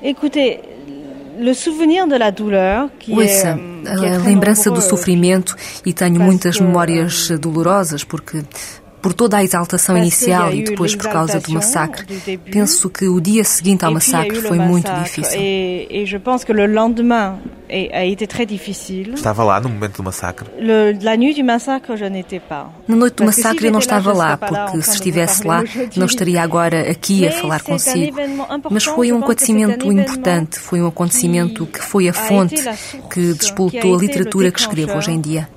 Écoutez, 0.04 0.60
le 1.40 1.54
souvenir 1.54 2.08
de 2.08 2.16
la 2.16 2.32
douleur, 2.32 2.90
qui 3.00 3.14
Ouça, 3.14 3.58
a 3.86 4.18
lembrança 4.28 4.70
do 4.70 4.82
sofrimento, 4.82 5.56
e 5.86 5.94
tenho 5.94 6.20
muitas 6.20 6.60
memórias 6.60 7.30
dolorosas, 7.40 8.04
porque 8.04 8.44
por 9.02 9.14
toda 9.14 9.38
a 9.38 9.44
exaltação 9.44 9.98
inicial 9.98 10.54
e 10.54 10.64
depois 10.64 10.96
por 10.96 11.10
causa 11.10 11.40
do 11.40 11.52
massacre. 11.52 12.06
Penso 12.52 12.90
que 12.90 13.08
o 13.08 13.20
dia 13.20 13.44
seguinte 13.44 13.84
ao 13.86 13.92
massacre 13.92 14.42
foi 14.42 14.60
muito 14.60 14.92
difícil. 15.04 15.40
E 15.40 16.06
eu 16.12 16.20
penso 16.20 16.46
que 16.46 16.52
o 16.52 16.56
lendemain 16.56 17.40
a 17.94 18.06
été 18.06 18.28
très 18.28 18.46
difficile. 18.46 19.14
Estava 19.14 19.44
lá 19.44 19.60
no 19.60 19.70
momento 19.70 19.98
do 19.98 20.04
massacre? 20.04 20.48
Le, 20.60 20.98
la 21.02 21.16
nuit 21.16 21.34
du 21.34 21.44
massacre, 21.44 21.96
je 21.96 22.06
n'étais 22.06 22.42
pas. 22.42 22.68
Na 22.88 22.96
noite 22.96 23.16
do 23.16 23.24
massacre 23.26 23.68
eu 23.68 23.72
não 23.72 23.80
estava 23.80 24.12
lá, 24.12 24.38
porque 24.38 24.82
se 24.82 24.96
estivesse 24.96 25.48
lá, 25.48 25.64
não 25.96 26.06
estaria 26.06 26.42
agora 26.42 26.92
aqui 26.92 27.26
a 27.26 27.32
falar 27.32 27.62
consigo. 27.62 28.18
Mas 28.70 28.84
foi 28.84 29.12
um 29.12 29.20
acontecimento 29.20 29.92
importante, 29.92 30.60
foi 30.60 30.82
um 30.82 30.88
acontecimento 30.88 31.66
que 31.66 31.80
foi 31.80 32.10
a 32.10 32.14
fonte 32.14 32.62
que 33.10 33.34
despoltou 33.34 33.96
a 33.96 34.00
literatura 34.00 34.52
que 34.52 34.60
escrevo 34.60 34.98
hoje 34.98 35.12
em 35.12 35.22
dia. 35.22 35.48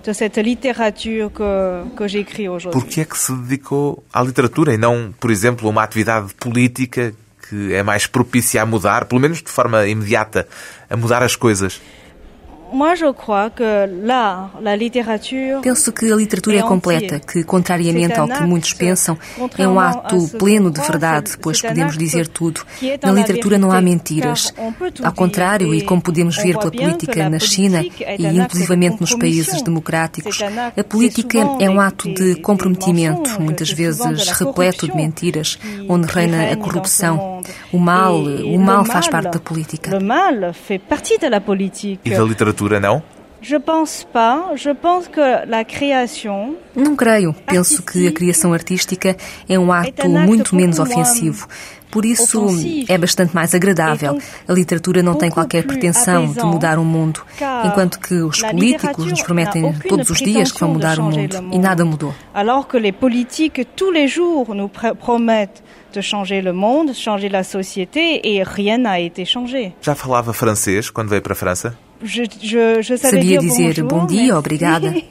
Por 2.71 2.85
que 2.85 3.01
é 3.01 3.05
que 3.05 3.19
se 3.19 3.33
dedicou 3.43 4.05
à 4.13 4.23
literatura 4.23 4.75
e 4.75 4.79
não, 4.79 5.15
por 5.19 5.31
exemplo, 5.31 5.67
a 5.67 5.71
uma 5.71 5.83
atividade 5.83 6.33
política 6.35 7.15
que 7.49 7.75
é 7.75 7.83
mais 7.83 8.07
propícia 8.07 8.63
a 8.63 8.67
mudar, 8.67 9.05
pelo 9.05 9.21
menos 9.21 9.43
de 9.43 9.51
forma 9.51 9.87
imediata, 9.87 10.49
a 10.89 10.97
mudar 10.97 11.23
as 11.23 11.37
coisas? 11.37 11.81
Penso 15.63 15.93
que 15.93 16.11
a 16.11 16.17
literatura 16.17 16.59
é 16.59 16.63
completa, 16.63 17.21
que, 17.21 17.45
contrariamente 17.45 18.19
ao 18.19 18.27
que 18.27 18.43
muitos 18.43 18.73
pensam, 18.73 19.19
é 19.59 19.67
um 19.69 19.79
ato 19.79 20.29
pleno 20.39 20.71
de 20.71 20.81
verdade, 20.81 21.37
pois 21.41 21.61
podemos 21.61 21.97
dizer 21.99 22.27
tudo. 22.29 22.63
Na 23.03 23.13
literatura 23.13 23.59
não 23.59 23.71
há 23.71 23.81
mentiras. 23.81 24.53
Ao 25.03 25.13
contrário, 25.13 25.75
e 25.75 25.83
como 25.83 26.01
podemos 26.01 26.37
ver 26.37 26.57
pela 26.59 26.71
política 26.71 27.29
na 27.29 27.39
China 27.39 27.83
e 27.83 28.27
inclusivamente 28.27 29.01
nos 29.01 29.15
países 29.15 29.63
democráticos, 29.63 30.41
a 30.77 30.85
política 30.85 31.39
é 31.61 31.69
um 31.69 31.81
ato 31.81 32.13
de 32.13 32.37
comprometimento, 32.37 33.41
muitas 33.41 33.71
vezes 33.71 34.31
repleto 34.31 34.87
de 34.89 34.97
mentiras, 34.97 35.59
onde 35.89 36.07
reina 36.07 36.51
a 36.51 36.57
corrupção. 36.57 37.43
O 37.73 37.79
mal, 37.79 38.17
o 38.17 38.59
mal 38.59 38.85
faz 38.85 39.07
parte 39.09 39.33
da 39.33 39.39
política. 39.39 39.99
E 42.05 42.11
da 42.11 42.23
literatura 42.25 42.54
literatura, 42.55 42.81
não? 42.81 43.03
Je 43.43 43.57
pense 43.59 44.07
pas. 44.11 44.57
Je 44.57 44.73
pense 44.73 45.07
que 45.09 45.21
la 45.47 45.65
création. 45.65 46.57
Não 46.75 46.97
creio. 46.97 47.35
Penso 47.47 47.83
que 47.83 48.07
a 48.07 48.13
criação 48.13 48.55
artística 48.55 49.15
é 49.47 49.59
um 49.59 49.71
ato 49.71 50.09
muito 50.09 50.57
menos 50.57 50.79
ofensivo. 50.79 51.47
Por 51.91 52.05
isso, 52.07 52.47
é 52.89 52.97
bastante 52.99 53.35
mais 53.35 53.55
agradável. 53.55 54.19
A 54.49 54.53
literatura 54.53 55.03
não 55.03 55.15
tem 55.15 55.31
qualquer 55.31 55.63
pretensão 55.65 56.33
de 56.33 56.43
mudar 56.43 56.79
o 56.79 56.85
mundo, 56.85 57.21
enquanto 57.65 58.01
que 58.01 58.15
os 58.15 58.41
políticos 58.41 59.05
nos 59.05 59.23
prometem 59.23 59.73
todos 59.89 60.11
os 60.11 60.19
dias 60.19 60.51
que 60.51 60.59
vão 60.59 60.71
mudar 60.71 60.99
o 60.99 61.05
mundo 61.05 61.53
e 61.53 61.59
nada 61.59 61.85
mudou. 61.85 62.13
Alors 62.35 62.67
que 62.67 62.79
les 62.79 62.93
politiques 62.93 63.65
tous 63.77 63.93
les 63.93 64.09
jours 64.09 64.55
nous 64.55 64.69
promettent 64.69 65.63
de 65.93 66.01
changer 66.01 66.41
le 66.41 66.53
monde, 66.53 66.93
changer 66.95 67.29
la 67.29 67.45
société 67.45 68.21
et 68.25 68.43
rien 68.43 68.79
n'a 68.79 68.99
été 68.99 69.25
changé. 69.25 69.73
Já 69.81 69.95
falava 69.95 70.33
francês 70.33 70.91
quando 70.91 71.11
veio 71.11 71.23
para 71.23 71.35
a 71.35 71.37
França? 71.37 71.77
Je, 72.03 72.25
je, 72.41 72.83
je 72.83 72.97
Sabia 72.99 73.39
dizer 73.39 73.83
bom 73.83 74.07
dia, 74.07 74.37
obrigada. 74.37 74.93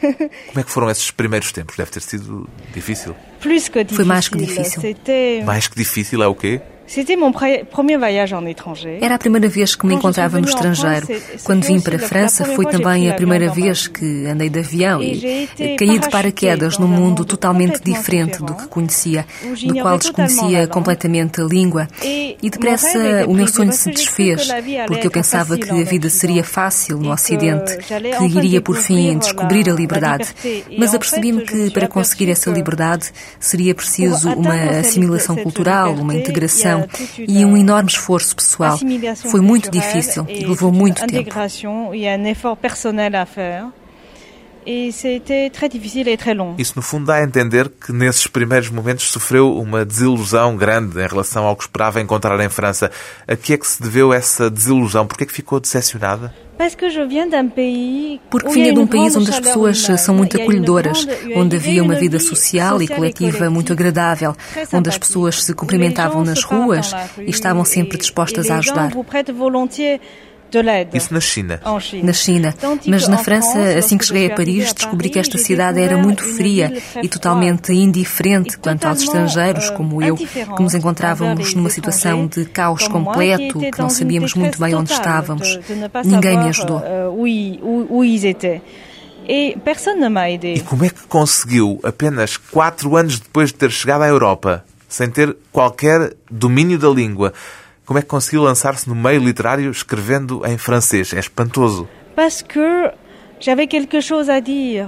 Como 0.00 0.60
é 0.60 0.62
que 0.62 0.70
foram 0.70 0.90
esses 0.90 1.10
primeiros 1.10 1.52
tempos? 1.52 1.76
Deve 1.76 1.90
ter 1.90 2.00
sido 2.00 2.48
difícil. 2.74 3.14
Foi 3.94 4.04
mais 4.04 4.28
que 4.28 4.38
difícil. 4.38 4.82
Mais 5.44 5.68
que 5.68 5.76
difícil 5.76 6.22
é 6.22 6.26
o 6.26 6.34
quê? 6.34 6.60
Era 9.00 9.16
a 9.16 9.18
primeira 9.18 9.48
vez 9.48 9.74
que 9.74 9.86
me 9.86 9.94
encontrava 9.94 10.40
no 10.40 10.46
estrangeiro. 10.46 11.06
Quando 11.44 11.64
vim 11.64 11.80
para 11.80 11.96
a 11.96 11.98
França, 11.98 12.44
foi 12.44 12.66
também 12.66 13.10
a 13.10 13.14
primeira 13.14 13.50
vez 13.50 13.88
que 13.88 14.26
andei 14.26 14.48
de 14.48 14.60
avião 14.60 15.02
e 15.02 15.48
caí 15.78 15.98
de 15.98 16.08
paraquedas 16.08 16.78
num 16.78 16.88
mundo 16.88 17.24
totalmente 17.24 17.80
diferente 17.82 18.38
do 18.42 18.54
que 18.54 18.68
conhecia, 18.68 19.26
do 19.66 19.74
qual 19.80 19.98
desconhecia 19.98 20.66
completamente 20.66 21.40
a 21.40 21.44
língua. 21.44 21.88
E 22.02 22.50
depressa 22.50 23.26
o 23.26 23.34
meu 23.34 23.46
sonho 23.46 23.72
se 23.72 23.90
desfez, 23.90 24.48
porque 24.86 25.06
eu 25.06 25.10
pensava 25.10 25.58
que 25.58 25.70
a 25.70 25.84
vida 25.84 26.08
seria 26.08 26.44
fácil 26.44 26.98
no 26.98 27.12
Ocidente, 27.12 27.76
que 27.78 28.24
iria 28.24 28.60
por 28.60 28.76
fim 28.76 29.18
descobrir 29.18 29.68
a 29.68 29.72
liberdade. 29.72 30.28
Mas 30.78 30.94
apercebi-me 30.94 31.42
que 31.42 31.70
para 31.70 31.88
conseguir 31.88 32.30
essa 32.30 32.50
liberdade 32.50 33.10
seria 33.40 33.74
preciso 33.74 34.30
uma 34.30 34.78
assimilação 34.80 35.36
cultural, 35.36 35.94
uma 35.94 36.14
integração 36.14 36.75
e 37.18 37.44
um 37.44 37.56
enorme 37.56 37.90
esforço 37.90 38.34
pessoal. 38.36 38.76
Foi 39.30 39.40
muito 39.40 39.70
difícil 39.70 40.24
e 40.28 40.44
levou 40.46 40.72
muito 40.72 41.00
tempo. 41.06 41.30
Isso, 46.58 46.72
no 46.76 46.82
fundo, 46.82 47.06
dá 47.06 47.16
a 47.16 47.22
entender 47.22 47.68
que 47.68 47.92
nesses 47.92 48.26
primeiros 48.26 48.68
momentos 48.68 49.08
sofreu 49.10 49.56
uma 49.56 49.84
desilusão 49.84 50.56
grande 50.56 50.98
em 50.98 51.06
relação 51.06 51.44
ao 51.44 51.54
que 51.54 51.62
esperava 51.62 52.00
encontrar 52.00 52.38
em 52.40 52.48
França. 52.48 52.90
A 53.28 53.36
que 53.36 53.52
é 53.52 53.56
que 53.56 53.66
se 53.66 53.80
deveu 53.80 54.12
essa 54.12 54.50
desilusão? 54.50 55.06
Por 55.06 55.16
que 55.16 55.24
é 55.24 55.26
que 55.26 55.32
ficou 55.32 55.60
decepcionada? 55.60 56.34
Porque 58.30 58.48
vinha 58.48 58.72
de 58.72 58.78
um 58.78 58.86
país 58.86 59.14
onde 59.14 59.30
as 59.30 59.38
pessoas 59.38 59.78
são 60.00 60.14
muito 60.14 60.40
acolhedoras, 60.40 61.06
onde 61.34 61.56
havia 61.56 61.82
uma 61.82 61.94
vida 61.94 62.18
social 62.18 62.80
e 62.82 62.88
coletiva 62.88 63.50
muito 63.50 63.72
agradável, 63.74 64.34
onde 64.72 64.88
as 64.88 64.96
pessoas 64.96 65.44
se 65.44 65.52
cumprimentavam 65.52 66.24
nas 66.24 66.42
ruas 66.42 66.92
e 67.18 67.30
estavam 67.30 67.64
sempre 67.64 67.98
dispostas 67.98 68.50
a 68.50 68.58
ajudar. 68.58 68.90
Isso 70.96 71.12
na 71.12 71.20
China. 71.20 71.60
Na 72.02 72.12
China. 72.12 72.54
Mas 72.86 73.08
na 73.08 73.18
França, 73.18 73.58
assim 73.78 73.98
que 73.98 74.04
cheguei 74.04 74.30
a 74.30 74.34
Paris, 74.34 74.72
descobri 74.72 75.10
que 75.10 75.18
esta 75.18 75.38
cidade 75.38 75.80
era 75.80 75.96
muito 75.96 76.22
fria 76.22 76.72
e 77.02 77.08
totalmente 77.08 77.72
indiferente 77.72 78.58
quanto 78.58 78.86
aos 78.86 79.02
estrangeiros, 79.02 79.70
como 79.70 80.02
eu, 80.02 80.16
que 80.16 80.62
nos 80.62 80.74
encontrávamos 80.74 81.54
numa 81.54 81.70
situação 81.70 82.26
de 82.26 82.44
caos 82.44 82.88
completo, 82.88 83.58
que 83.58 83.78
não 83.78 83.90
sabíamos 83.90 84.34
muito 84.34 84.58
bem 84.58 84.74
onde 84.74 84.92
estávamos. 84.92 85.58
Ninguém 86.04 86.38
me 86.38 86.48
ajudou. 86.48 86.82
E 89.28 90.60
como 90.60 90.84
é 90.84 90.88
que 90.88 91.06
conseguiu, 91.08 91.80
apenas 91.82 92.36
quatro 92.36 92.96
anos 92.96 93.18
depois 93.18 93.48
de 93.48 93.56
ter 93.56 93.72
chegado 93.72 94.02
à 94.02 94.08
Europa, 94.08 94.64
sem 94.88 95.10
ter 95.10 95.36
qualquer 95.50 96.14
domínio 96.30 96.78
da 96.78 96.88
língua, 96.88 97.32
como 97.86 97.98
é 98.00 98.02
que 98.02 98.08
conseguiu 98.08 98.42
lançar-se 98.42 98.88
no 98.88 98.94
meio 98.94 99.22
literário 99.22 99.70
escrevendo 99.70 100.44
em 100.44 100.58
francês? 100.58 101.14
É 101.14 101.20
espantoso. 101.20 101.88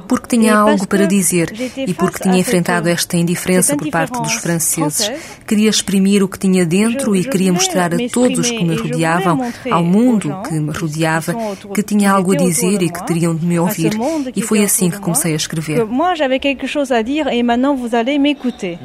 Porque 0.09 0.27
tinha 0.27 0.57
algo 0.57 0.87
para 0.87 1.07
dizer 1.07 1.53
e 1.77 1.93
porque 1.95 2.23
tinha 2.23 2.39
enfrentado 2.39 2.89
esta 2.89 3.17
indiferença 3.17 3.77
por 3.77 3.89
parte 3.91 4.21
dos 4.21 4.35
franceses. 4.35 5.13
Queria 5.47 5.69
exprimir 5.69 6.23
o 6.23 6.29
que 6.29 6.39
tinha 6.39 6.65
dentro 6.65 7.15
e 7.15 7.25
queria 7.25 7.53
mostrar 7.53 7.95
a 7.95 7.99
todos 8.11 8.51
que 8.51 8.65
me 8.65 8.75
rodeavam, 8.75 9.41
ao 9.71 9.85
mundo 9.85 10.43
que 10.49 10.55
me 10.55 10.73
rodeava, 10.73 11.35
que 11.75 11.83
tinha 11.83 12.11
algo 12.11 12.33
a 12.33 12.37
dizer 12.37 12.83
e 12.83 12.91
que 12.91 13.07
teriam 13.07 13.37
de 13.37 13.47
me 13.47 13.59
ouvir. 13.59 13.93
E 14.35 14.43
foi 14.43 14.65
assim 14.65 14.91
que 14.91 14.99
comecei 14.99 15.35
a 15.35 15.37
escrever. 15.37 15.85
Moi, 15.85 16.15
j'avais 16.15 16.41
quelque 16.41 16.67
chose 16.67 16.91
à 16.91 17.03
dire 17.03 17.29
et 17.29 17.43
maintenant 17.43 17.77
vous 17.77 17.95
allez 17.95 18.19
m'écouter. 18.19 18.79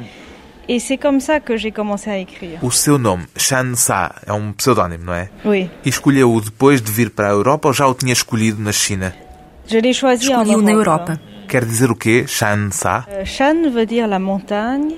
Et 0.68 0.78
c'est 0.78 0.96
comme 0.96 1.20
ça 1.20 1.40
que 1.40 1.56
j'ai 1.56 1.72
commencé 1.72 2.10
à 2.10 2.18
écrire. 2.18 2.58
O 2.62 2.70
seu 2.70 2.98
nome, 2.98 3.26
Shan 3.36 3.74
Sa, 3.74 4.14
é 4.26 4.32
um 4.32 4.52
pseudónimo, 4.52 5.04
não 5.04 5.14
é? 5.14 5.28
Oui. 5.44 5.70
E 5.84 5.88
escolheu-o 5.88 6.40
depois 6.40 6.80
de 6.80 6.90
vir 6.90 7.10
para 7.10 7.28
a 7.28 7.32
Europa 7.32 7.68
ou 7.68 7.74
já 7.74 7.86
o 7.86 7.94
tinha 7.94 8.12
escolhido 8.12 8.62
na 8.62 8.72
China? 8.72 9.14
Je 9.66 9.80
l'ai 9.80 9.94
choisi 9.94 10.24
Escolhi-o 10.24 10.62
na 10.62 10.72
Europa. 10.72 11.20
Quer 11.48 11.64
dizer 11.64 11.90
o 11.90 11.96
quê, 11.96 12.24
Shan 12.26 12.70
Sa? 12.70 13.06
Uh, 13.08 13.24
Shan 13.26 13.70
veut 13.70 13.86
dire 13.86 14.06
la 14.06 14.18
montagne. 14.18 14.96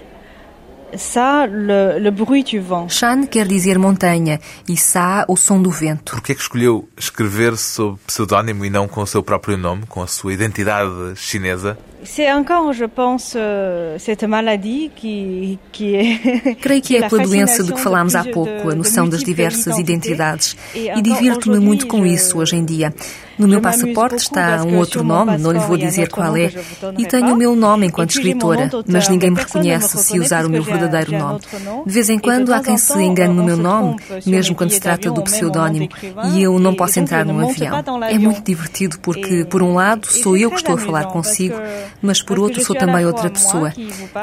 Sa, 0.95 1.47
le, 1.47 1.99
le 1.99 2.11
bruit 2.11 2.45
du 2.45 2.61
vent. 2.61 2.89
Shan 2.89 3.27
quer 3.27 3.47
dizer 3.47 3.79
montanha 3.79 4.41
e 4.69 4.77
Sa, 4.77 5.25
o 5.29 5.37
som 5.37 5.61
do 5.61 5.71
vento. 5.71 6.13
Por 6.13 6.23
que 6.23 6.33
é 6.33 6.35
que 6.35 6.41
escolheu 6.41 6.89
escrever 6.97 7.57
sob 7.57 7.99
pseudónimo 8.07 8.65
e 8.65 8.71
não 8.71 8.87
com 8.87 9.03
o 9.03 9.07
seu 9.07 9.23
próprio 9.23 9.57
nome, 9.57 9.85
com 9.89 10.03
a 10.03 10.07
sua 10.07 10.33
identidade 10.33 10.91
chinesa? 11.17 11.77
C'est 12.05 12.33
encore, 12.33 12.73
je 12.73 12.87
pense, 12.87 13.35
euh, 13.35 13.99
cette 13.99 14.25
maladie 14.29 14.93
qui, 14.95 15.59
qui 15.73 15.97
est. 15.97 16.55
Creio 16.63 16.81
que 16.81 16.97
é 16.97 17.09
com 17.09 17.17
a 17.17 17.23
doença 17.25 17.65
de 17.65 17.73
que 17.73 17.81
falámos 17.81 18.15
há 18.15 18.23
pouco, 18.23 18.71
a 18.71 18.75
noção 18.75 19.09
das 19.09 19.25
diversas 19.25 19.77
identidades. 19.79 20.57
E 20.75 21.03
divirto-me 21.03 21.59
muito 21.59 21.87
com 21.89 22.07
isso 22.07 22.39
hoje 22.39 22.55
em 22.55 22.65
dia. 22.65 22.95
No 23.39 23.47
meu 23.47 23.61
passaporte 23.61 24.17
está 24.17 24.63
um 24.65 24.79
outro 24.79 25.03
nome, 25.03 25.37
não 25.39 25.53
lhe 25.53 25.59
vou 25.59 25.77
dizer 25.77 26.09
qual 26.09 26.37
é, 26.37 26.53
e 26.99 27.07
tenho 27.07 27.35
o 27.35 27.37
meu 27.37 27.55
nome 27.55 27.87
enquanto 27.87 28.11
escritora, 28.11 28.71
mas 28.87 29.09
ninguém 29.09 29.31
me 29.31 29.39
reconhece 29.39 29.99
se 29.99 30.19
usar 30.19 30.47
o 30.47 30.51
meu 30.51 30.63
verdadeiro 30.63 31.13
nome. 31.13 31.41
De 31.87 31.93
vez 31.93 32.09
em 32.09 32.19
quando 32.19 32.53
há 32.53 32.61
quem 32.61 32.77
se 32.79 32.99
engane 32.99 33.35
no 33.35 33.45
meu 33.45 33.57
nome, 33.57 33.97
mesmo 34.25 34.55
quando 34.55 34.71
se 34.71 34.81
trata 34.81 35.11
do 35.11 35.23
pseudónimo, 35.23 35.89
e 36.35 36.43
eu 36.43 36.59
não 36.59 36.75
posso 36.75 36.99
entrar 36.99 37.25
num 37.25 37.49
avião. 37.49 37.83
É 38.09 38.19
muito 38.19 38.43
divertido 38.43 38.99
porque, 39.01 39.45
por 39.45 39.63
um 39.63 39.75
lado, 39.75 40.07
sou 40.07 40.37
eu 40.37 40.51
que 40.51 40.57
estou 40.57 40.75
a 40.75 40.79
falar 40.79 41.05
consigo, 41.07 41.57
mas 42.01 42.23
por 42.23 42.39
outro 42.39 42.65
sou 42.65 42.77
também 42.77 43.05
outra 43.05 43.31
pessoa. 43.31 43.73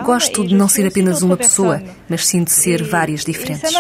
Gosto 0.04 0.46
de 0.46 0.56
não 0.56 0.68
ser 0.68 0.88
apenas 0.88 1.22
uma 1.22 1.38
pessoa, 1.38 1.82
mas 2.10 2.26
sim 2.26 2.44
de 2.44 2.52
ser 2.52 2.84
várias 2.84 3.24
diferentes. 3.24 3.72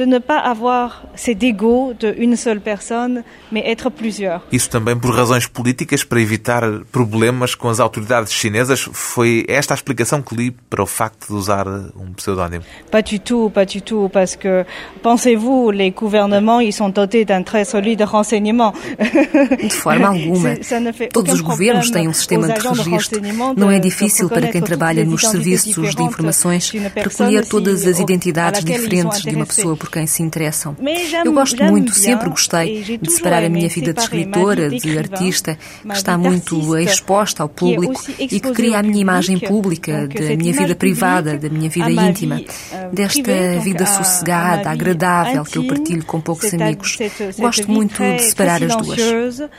De 0.00 0.06
ne 0.06 0.18
pas 0.18 0.38
avoir 0.38 1.02
cet 1.14 1.42
ego 1.42 1.92
de 1.92 2.14
une 2.16 2.34
seule 2.34 2.60
personne, 2.60 3.22
mais 3.52 3.62
être 3.66 3.90
plusieurs. 3.90 4.40
Isso 4.50 4.70
também 4.70 4.98
por 4.98 5.14
razões 5.14 5.46
políticas, 5.46 6.02
para 6.04 6.20
evitar 6.22 6.62
problemas 6.90 7.54
com 7.54 7.68
as 7.68 7.80
autoridades 7.80 8.32
chinesas. 8.32 8.88
Foi 8.92 9.44
esta 9.46 9.74
a 9.74 9.76
explicação 9.76 10.22
que 10.22 10.34
li 10.34 10.50
para 10.70 10.82
o 10.82 10.86
facto 10.86 11.26
de 11.28 11.34
usar 11.34 11.66
um 11.68 12.14
pseudónimo? 12.16 12.64
Pas 12.90 13.02
du 13.02 13.18
tout, 13.18 13.50
pas 13.50 13.66
du 13.66 13.82
tout, 13.82 14.08
parce 14.10 14.36
que 14.36 14.64
pensez-vous, 15.02 15.70
les 15.70 15.90
gouvernements, 15.90 16.62
ils 16.62 16.72
sont 16.72 16.88
dotés 16.88 17.26
d'un 17.26 17.42
très 17.42 17.66
solide 17.66 18.02
renseignement. 18.02 18.72
De 19.62 19.74
forma 19.74 20.08
alguma. 20.14 20.56
Todos 21.12 21.34
os 21.34 21.40
governos 21.42 21.90
têm 21.90 22.08
um 22.08 22.14
sistema 22.14 22.48
de 22.48 22.66
registro. 22.66 23.20
Não 23.54 23.70
é 23.70 23.78
difícil 23.78 24.30
para 24.30 24.48
quem 24.48 24.62
trabalha 24.62 25.04
nos 25.04 25.20
serviços 25.20 25.94
de 25.94 26.02
informações 26.02 26.72
recolher 26.96 27.44
todas 27.46 27.86
as 27.86 27.98
identidades 27.98 28.64
diferentes 28.64 29.20
de 29.20 29.34
uma 29.34 29.44
pessoa 29.44 29.76
por 29.76 29.89
quem 29.90 30.06
se 30.06 30.22
interessam. 30.22 30.76
Eu 31.24 31.32
gosto 31.32 31.62
muito, 31.64 31.92
sempre 31.92 32.28
gostei, 32.28 32.98
de 33.00 33.12
separar 33.12 33.44
a 33.44 33.48
minha 33.48 33.68
vida 33.68 33.92
de 33.92 34.00
escritora, 34.00 34.70
de 34.70 34.98
artista, 34.98 35.58
que 35.82 35.92
está 35.92 36.16
muito 36.16 36.76
exposta 36.78 37.42
ao 37.42 37.48
público 37.48 38.02
e 38.18 38.40
que 38.40 38.52
cria 38.52 38.78
a 38.78 38.82
minha 38.82 39.00
imagem 39.00 39.38
pública, 39.38 40.06
da 40.06 40.36
minha 40.36 40.52
vida 40.52 40.74
privada, 40.74 41.36
da 41.36 41.48
minha 41.48 41.68
vida 41.68 41.90
íntima, 41.90 42.40
desta 42.92 43.60
vida 43.62 43.86
sossegada, 43.86 44.70
agradável 44.70 45.44
que 45.44 45.58
eu 45.58 45.66
partilho 45.66 46.04
com 46.04 46.20
poucos 46.20 46.52
amigos. 46.54 46.98
Gosto 47.38 47.70
muito 47.70 48.02
de 48.02 48.22
separar 48.22 48.62
as 48.62 48.76
duas. 48.76 49.50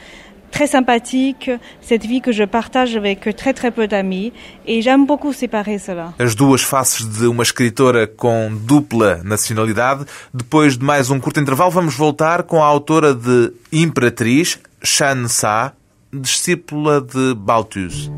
Très 0.52 0.68
sympathique, 0.68 1.50
cette 1.82 2.06
vie 2.06 2.22
que 2.22 2.32
je 2.32 2.44
partage 2.44 2.96
avec 2.96 3.36
très 3.36 3.54
très 3.54 3.72
peu 3.72 3.88
d'amis 3.88 4.34
et 4.68 4.82
j'aime 4.82 5.06
beaucoup 5.06 5.34
séparer 5.34 5.80
cela. 5.80 6.14
As 6.20 6.36
duas 6.36 6.62
faces 6.62 7.08
de 7.08 7.28
uma 7.28 7.44
escritora 7.44 8.06
com 8.06 8.52
dupla 8.54 9.22
nacionalidade. 9.24 10.06
Depois 10.34 10.78
de 10.78 10.84
mais 10.84 11.10
um 11.10 11.20
curto 11.20 11.40
intervalo, 11.40 11.72
vamos 11.72 11.96
voltar 11.96 12.44
com 12.44 12.62
a 12.62 12.66
autora 12.66 13.14
de 13.14 13.52
Imperatriz, 13.72 14.60
Shan 14.84 15.28
Sa, 15.28 15.74
discípula 16.14 17.02
de 17.02 17.34
Balthus. 17.34 18.12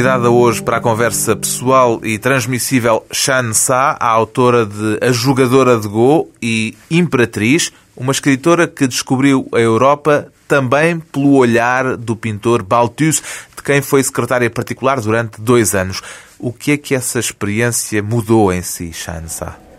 Convidada 0.00 0.30
hoje 0.30 0.62
para 0.62 0.78
a 0.78 0.80
conversa 0.80 1.36
pessoal 1.36 2.00
e 2.02 2.18
transmissível 2.18 3.04
Shan 3.12 3.52
Sa, 3.52 3.98
a 4.00 4.08
autora 4.08 4.64
de 4.64 4.98
A 5.02 5.12
Jogadora 5.12 5.78
de 5.78 5.86
Go 5.86 6.30
e 6.40 6.74
Imperatriz, 6.90 7.70
uma 7.94 8.10
escritora 8.10 8.66
que 8.66 8.86
descobriu 8.86 9.46
a 9.52 9.58
Europa 9.58 10.32
também 10.48 10.98
pelo 10.98 11.34
olhar 11.34 11.98
do 11.98 12.16
pintor 12.16 12.62
Balthus, 12.62 13.22
de 13.54 13.62
quem 13.62 13.82
foi 13.82 14.02
secretária 14.02 14.48
particular 14.48 14.98
durante 15.02 15.38
dois 15.38 15.74
anos. 15.74 16.00
O 16.38 16.50
que 16.50 16.72
é 16.72 16.76
que 16.78 16.94
essa 16.94 17.18
experiência 17.18 18.02
mudou 18.02 18.50
em 18.50 18.62
si, 18.62 18.94
Shan 18.94 19.28
Sa? 19.28 19.69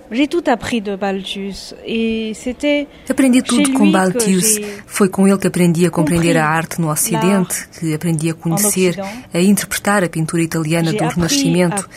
Aprendi 3.09 3.41
tudo 3.41 3.71
com 3.71 3.89
Balthus. 3.89 4.59
Foi 4.85 5.07
com 5.07 5.25
ele 5.25 5.37
que 5.37 5.47
aprendi 5.47 5.85
a 5.85 5.89
compreender 5.89 6.37
a 6.37 6.45
arte 6.45 6.81
no 6.81 6.91
Ocidente, 6.91 7.69
que 7.79 7.93
aprendi 7.93 8.29
a 8.29 8.33
conhecer, 8.33 8.99
a 9.33 9.39
interpretar 9.39 10.03
a 10.03 10.09
pintura 10.09 10.43
italiana 10.43 10.91
do 10.91 11.07
Renascimento, 11.07 11.87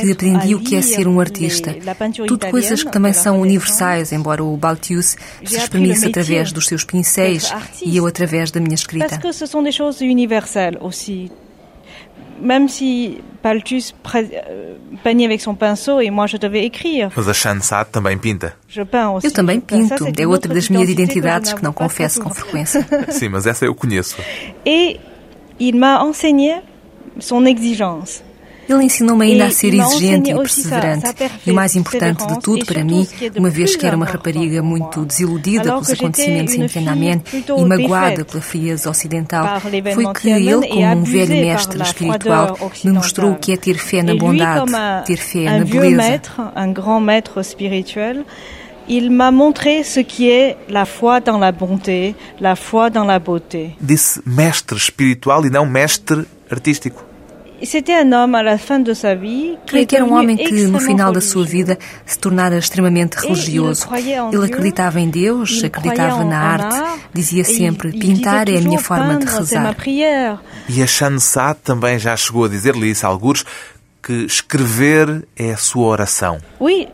que 0.00 0.12
aprendi 0.12 0.54
o 0.54 0.60
que 0.60 0.76
é 0.76 0.82
ser 0.82 1.08
um 1.08 1.18
artista. 1.18 1.74
Tudo 2.28 2.46
coisas 2.46 2.84
que 2.84 2.92
também 2.92 3.12
são 3.12 3.40
universais, 3.40 4.12
embora 4.12 4.44
o 4.44 4.56
Balthus 4.56 5.16
se 5.44 5.56
exprimisse 5.56 6.06
através 6.06 6.52
dos 6.52 6.68
seus 6.68 6.84
pincéis 6.84 7.52
e 7.82 7.96
eu 7.96 8.06
através 8.06 8.52
da 8.52 8.60
minha 8.60 8.76
escrita. 8.76 9.08
Parce 9.08 9.20
que 9.20 9.32
ce 9.32 9.46
sont 9.46 9.64
des 9.64 9.74
choses 9.74 10.00
universelles 10.00 10.78
aussi. 10.80 11.30
Même 12.40 12.68
si 12.68 13.20
Paltus 13.42 13.94
euh, 14.14 14.76
peignait 15.02 15.26
avec 15.26 15.40
son 15.40 15.54
pinceau 15.54 16.00
et 16.00 16.10
moi 16.10 16.26
je 16.26 16.36
devais 16.36 16.64
écrire. 16.64 17.10
Mas 17.16 17.28
a 17.28 17.32
Shansat 17.32 17.86
também 17.86 18.18
pinta. 18.18 18.54
Je 18.68 18.82
peins 18.82 19.10
aussi. 19.10 19.26
Eu 19.26 19.32
também 19.32 19.60
pinto. 19.60 20.06
É 20.18 20.26
outra 20.26 20.52
das 20.52 20.68
minhas 20.68 20.88
identidades 20.88 21.52
que 21.52 21.62
não 21.62 21.72
confesso 21.72 22.20
com 22.20 22.30
frequência. 22.30 22.86
Sim, 23.10 23.28
mas 23.28 23.46
essa 23.46 23.64
eu 23.64 23.74
conheço. 23.74 24.16
Et 24.64 24.98
il 25.60 25.76
m'a 25.76 26.02
enseigné 26.02 26.62
son 27.18 27.46
exigence. 27.46 28.22
Ele 28.68 28.84
ensinou-me 28.84 29.24
ainda 29.24 29.46
a 29.46 29.50
ser 29.50 29.74
exigente 29.74 30.30
e 30.30 30.34
perseverante. 30.34 31.06
E 31.46 31.50
o 31.50 31.54
mais 31.54 31.76
importante 31.76 32.26
de 32.26 32.40
tudo 32.40 32.64
para 32.64 32.84
mim, 32.84 33.06
uma 33.36 33.50
vez 33.50 33.76
que 33.76 33.86
era 33.86 33.96
uma 33.96 34.06
rapariga 34.06 34.62
muito 34.62 35.04
desiludida 35.04 35.64
pelos 35.64 35.90
acontecimentos 35.90 36.54
em 36.54 36.66
Tiananmen 36.66 37.22
e 37.56 37.64
magoada 37.64 38.24
pela 38.24 38.42
frieza 38.42 38.90
ocidental, 38.90 39.60
foi 39.60 40.12
que 40.14 40.30
ele, 40.30 40.68
como 40.68 40.96
um 40.96 41.04
velho 41.04 41.34
mestre 41.34 41.82
espiritual, 41.82 42.58
me 42.84 42.90
mostrou 42.92 43.32
o 43.32 43.36
que 43.36 43.52
é 43.52 43.56
ter 43.56 43.76
fé 43.76 44.02
na 44.02 44.14
bondade, 44.14 44.72
ter 45.06 45.16
fé 45.16 45.44
na 45.44 45.64
beleza. 45.64 46.22
Un 46.56 46.72
grand 46.72 47.00
maître 47.00 47.42
spirituel, 47.42 48.24
il 48.88 49.10
m'a 49.10 49.30
montré 49.30 49.82
ce 49.82 50.00
qui 50.00 50.28
est 50.28 50.56
la 50.68 50.84
foi 50.84 51.20
dans 51.20 51.38
la 51.38 51.52
bonté, 51.52 52.14
la 52.40 52.54
foi 52.54 52.90
dans 52.90 53.04
la 53.04 53.18
beauté. 53.18 53.76
Disse 53.80 54.20
mestre 54.24 54.76
espiritual 54.76 55.44
e 55.44 55.50
não 55.50 55.66
mestre 55.66 56.26
artístico. 56.50 57.04
Que 59.86 59.96
era 59.96 60.04
um 60.04 60.12
homem 60.14 60.36
que, 60.36 60.52
no 60.66 60.78
final 60.80 61.12
da 61.12 61.20
sua 61.20 61.44
vida, 61.44 61.78
se 62.04 62.18
tornara 62.18 62.58
extremamente 62.58 63.14
religioso. 63.16 63.86
Ele 64.32 64.44
acreditava 64.44 65.00
em 65.00 65.08
Deus, 65.08 65.62
acreditava 65.64 66.24
na 66.24 66.38
arte, 66.38 67.00
dizia 67.12 67.44
sempre: 67.44 67.92
pintar 67.92 68.48
é 68.48 68.58
a 68.58 68.60
minha 68.60 68.78
forma 68.78 69.16
de 69.18 69.26
rezar. 69.26 69.76
E 70.68 70.82
a 70.82 70.86
Shansat 70.86 71.58
também 71.62 71.98
já 71.98 72.16
chegou 72.16 72.44
a 72.44 72.48
dizer-lhe 72.48 72.90
isso, 72.90 73.06
alguns, 73.06 73.44
que 74.02 74.12
escrever 74.24 75.26
é 75.36 75.52
a 75.52 75.56
sua 75.56 75.86
oração. 75.86 76.38
Oui, 76.60 76.88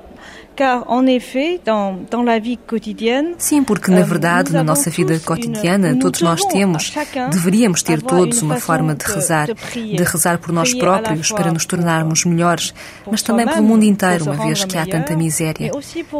Sim, 3.39 3.65
porque 3.65 3.91
na 3.91 4.01
euh, 4.01 4.05
verdade, 4.05 4.53
na 4.53 4.63
nossa 4.63 4.91
vida 4.91 5.19
cotidiana, 5.21 5.97
todos 5.97 6.21
nós 6.21 6.45
temos, 6.45 6.93
deveríamos 7.31 7.83
ter 7.83 8.03
todos 8.03 8.43
uma 8.43 8.57
forma 8.57 8.95
de 8.95 9.05
rezar, 9.05 9.49
de 9.75 10.03
rezar 10.03 10.39
por 10.39 10.53
nós 10.53 10.75
próprios 10.75 11.33
para 11.33 11.53
nos 11.53 11.65
tornarmos 11.65 12.25
melhores, 12.25 12.75
mas 13.11 13.23
também 13.23 13.47
pelo 13.47 13.63
mundo 13.63 13.85
inteiro, 13.85 14.25
uma 14.25 14.47
vez 14.47 14.65
que 14.65 14.77
há 14.77 14.87
tanta 14.87 15.17
miséria. 15.17 15.71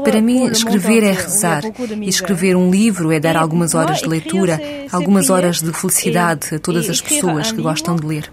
Para 0.03 0.21
mim, 0.21 0.47
escrever 0.47 1.03
é 1.03 1.12
rezar, 1.12 1.62
e 2.01 2.09
escrever 2.09 2.57
um 2.57 2.71
livro 2.71 3.12
é 3.12 3.21
dar 3.21 3.37
algumas 3.37 3.75
horas 3.75 3.99
de 3.99 4.09
leitura, 4.09 4.61
algumas 4.90 5.29
horas 5.29 5.61
de 5.61 5.73
felicidade 5.73 6.55
a 6.55 6.59
todas 6.59 6.88
as 6.88 7.01
pessoas 7.01 7.53
que 7.53 7.61
gostam 7.61 7.97
de 7.97 8.07
ler. 8.07 8.33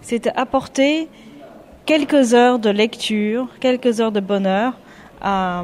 quelques 1.88 2.34
heures 2.34 2.60
de 2.60 2.74
lecture, 2.74 3.48
quelques 3.62 4.00
heures 4.02 4.12
de 4.12 4.20
bonheur 4.20 4.74
a, 5.22 5.64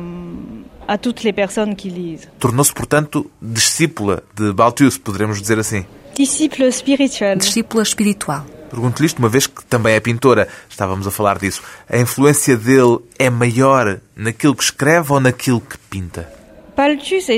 a 0.87 0.97
toutes 0.97 1.23
les 1.23 1.33
personnes 1.33 1.75
qui 1.75 1.89
lisent. 1.89 2.27
Tornou-se, 2.39 2.73
portanto, 2.73 3.29
discípula 3.41 4.23
de 4.35 4.51
Balthus, 4.53 4.97
poderemos 4.97 5.41
dizer 5.41 5.59
assim. 5.59 5.85
Discípula 6.15 6.67
espiritual. 6.67 7.35
Discípula 7.37 7.83
espiritual. 7.83 8.45
Pergunto-lhe 8.69 9.05
isto 9.05 9.19
uma 9.19 9.29
vez 9.29 9.45
que 9.45 9.63
também 9.65 9.93
é 9.93 9.99
pintora. 9.99 10.47
Estávamos 10.69 11.05
a 11.05 11.11
falar 11.11 11.37
disso. 11.37 11.61
A 11.87 11.97
influência 11.97 12.57
dele 12.57 12.99
é 13.19 13.29
maior 13.29 13.99
naquilo 14.15 14.55
que 14.55 14.63
escreve 14.63 15.13
ou 15.13 15.19
naquilo 15.19 15.61
que 15.61 15.77
pinta? 15.77 16.27
Balthus 16.75 17.29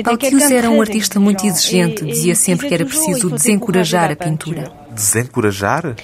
era 0.50 0.70
um 0.70 0.80
artista 0.80 1.20
muito 1.20 1.46
exigente. 1.46 2.04
Dizia 2.04 2.34
sempre 2.34 2.68
que 2.68 2.74
era 2.74 2.86
preciso 2.86 3.28
desencorajar 3.28 4.10
a 4.10 4.16
pintura. 4.16 4.72
Desencorajar? 4.90 5.94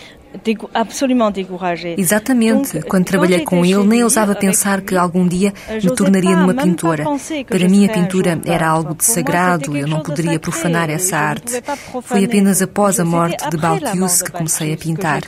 Exatamente. 1.98 2.80
Quando 2.82 3.04
trabalhei 3.04 3.44
com 3.44 3.64
ele, 3.64 3.84
nem 3.84 4.02
ousava 4.02 4.34
pensar 4.34 4.80
que 4.80 4.96
algum 4.96 5.26
dia 5.26 5.52
me 5.82 5.94
tornaria 5.94 6.36
numa 6.36 6.54
pintora. 6.54 7.04
Para 7.46 7.68
mim, 7.68 7.86
a 7.86 7.92
pintura 7.92 8.40
era 8.44 8.68
algo 8.68 8.94
de 8.94 9.04
sagrado, 9.04 9.76
eu 9.76 9.86
não 9.86 10.00
poderia 10.00 10.38
profanar 10.38 10.90
essa 10.90 11.16
arte. 11.16 11.62
Foi 12.02 12.24
apenas 12.24 12.62
após 12.62 12.98
a 12.98 13.04
morte 13.04 13.48
de 13.50 13.56
Balthus 13.56 14.22
que 14.22 14.32
comecei 14.32 14.72
a 14.72 14.76
pintar. 14.76 15.22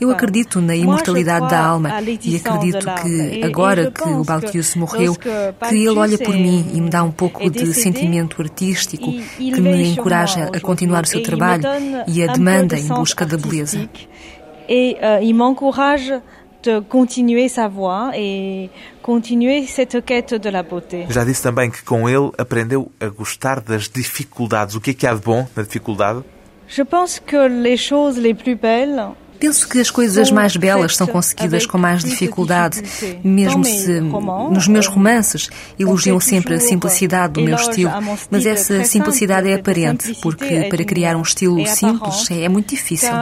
Eu 0.00 0.10
acredito 0.10 0.60
na 0.60 0.74
imortalidade 0.74 1.48
da 1.48 1.64
alma 1.64 2.00
e 2.22 2.36
acredito 2.36 2.86
que, 3.02 3.42
agora 3.44 3.90
que 3.90 4.08
o 4.08 4.24
Balthus 4.24 4.74
morreu, 4.74 5.14
que 5.14 5.74
ele 5.74 5.88
olha 5.88 6.18
por 6.18 6.34
mim 6.34 6.70
e 6.74 6.80
me 6.80 6.90
dá 6.90 7.02
um 7.02 7.10
pouco 7.10 7.48
de 7.50 7.72
sentimento 7.74 8.40
artístico 8.40 9.12
que 9.12 9.60
me 9.60 9.92
encoraja 9.92 10.50
a 10.54 10.60
continuar 10.60 11.04
o 11.04 11.06
seu 11.06 11.22
trabalho 11.22 11.64
e 12.06 12.22
a 12.22 12.32
demanda 12.32 12.78
em 12.78 12.88
busca 12.88 13.24
da 13.24 13.36
beleza. 13.36 13.88
Et 14.68 14.96
euh, 15.02 15.20
il 15.22 15.34
m'encourage 15.34 16.12
de 16.62 16.80
continuer 16.80 17.48
sa 17.48 17.68
voie 17.68 18.10
et 18.14 18.70
continuer 19.02 19.66
cette 19.66 20.04
quête 20.04 20.34
de 20.34 20.50
la 20.50 20.62
beauté. 20.62 21.06
Já 21.08 21.24
disse 21.24 21.42
também 21.42 21.70
que 21.70 21.82
com 21.84 22.08
ele 22.08 22.30
aprendeu 22.36 22.90
a 23.00 23.08
gostar 23.08 23.60
das 23.60 23.88
dificuldades. 23.88 24.74
O 24.74 24.80
que 24.80 24.90
é 24.90 24.94
que 24.94 25.06
há 25.06 25.14
de 25.14 25.20
bom 25.20 25.46
na 25.56 25.62
dificuldade? 25.62 26.22
Je 26.66 26.82
pense 26.82 27.20
que 27.20 27.48
les 27.48 27.78
choses 27.78 28.18
les 28.18 28.34
plus 28.34 28.54
belles 28.54 29.14
Penso 29.38 29.68
que 29.68 29.78
as 29.78 29.90
coisas 29.90 30.32
mais 30.32 30.56
belas 30.56 30.96
são 30.96 31.06
conseguidas 31.06 31.64
com 31.64 31.78
mais 31.78 32.02
dificuldade, 32.02 32.82
mesmo 33.22 33.64
se 33.64 34.00
nos 34.00 34.66
meus 34.66 34.86
romances 34.88 35.48
elogiam 35.78 36.18
sempre 36.18 36.54
a 36.54 36.60
simplicidade 36.60 37.34
do 37.34 37.42
meu 37.42 37.54
estilo, 37.54 37.92
mas 38.30 38.44
essa 38.44 38.84
simplicidade 38.84 39.48
é 39.48 39.54
aparente, 39.54 40.14
porque 40.20 40.64
para 40.68 40.84
criar 40.84 41.16
um 41.16 41.22
estilo 41.22 41.64
simples 41.66 42.28
é 42.30 42.48
muito 42.48 42.70
difícil. 42.70 43.12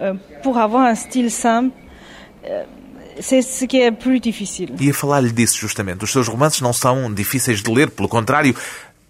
Euh, 0.00 0.14
pour 0.42 0.58
avoir 0.58 0.82
un 0.86 0.94
style 0.94 1.30
simple, 1.30 1.74
c'est 3.20 3.42
ce 3.42 3.64
qui 3.64 3.80
est 3.80 3.92
plus 3.92 4.20
difficile. 4.20 4.74
E 4.80 4.90
a 4.90 4.94
falar-lhe 4.94 5.32
disso 5.32 5.58
justamente. 5.58 6.04
Os 6.04 6.10
seus 6.10 6.28
romances 6.28 6.60
não 6.60 6.72
são 6.72 7.12
difíceis 7.12 7.62
de 7.62 7.70
ler, 7.70 7.90
pelo 7.90 8.08
contrário, 8.08 8.54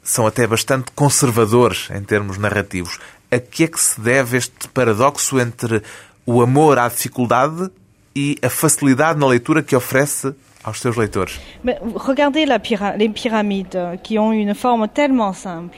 são 0.03 0.27
até 0.27 0.47
bastante 0.47 0.91
conservadores 0.95 1.89
em 1.91 2.03
termos 2.03 2.39
narrativos. 2.39 2.99
A 3.31 3.39
que 3.39 3.65
é 3.65 3.69
que 3.69 3.81
se 3.81 4.01
deve 4.01 4.37
este 4.37 4.69
paradoxo 4.69 5.41
entre 5.41 5.83
o 6.25 6.41
amor 6.41 6.79
à 6.79 6.89
dificuldade 6.89 7.71
e 8.15 8.39
a 8.41 8.49
facilidade 8.49 9.19
na 9.19 9.27
leitura 9.27 9.63
que 9.63 9.75
oferece 9.75 10.35
aos 10.67 10.81
seus 10.81 10.97
leitores. 10.97 11.39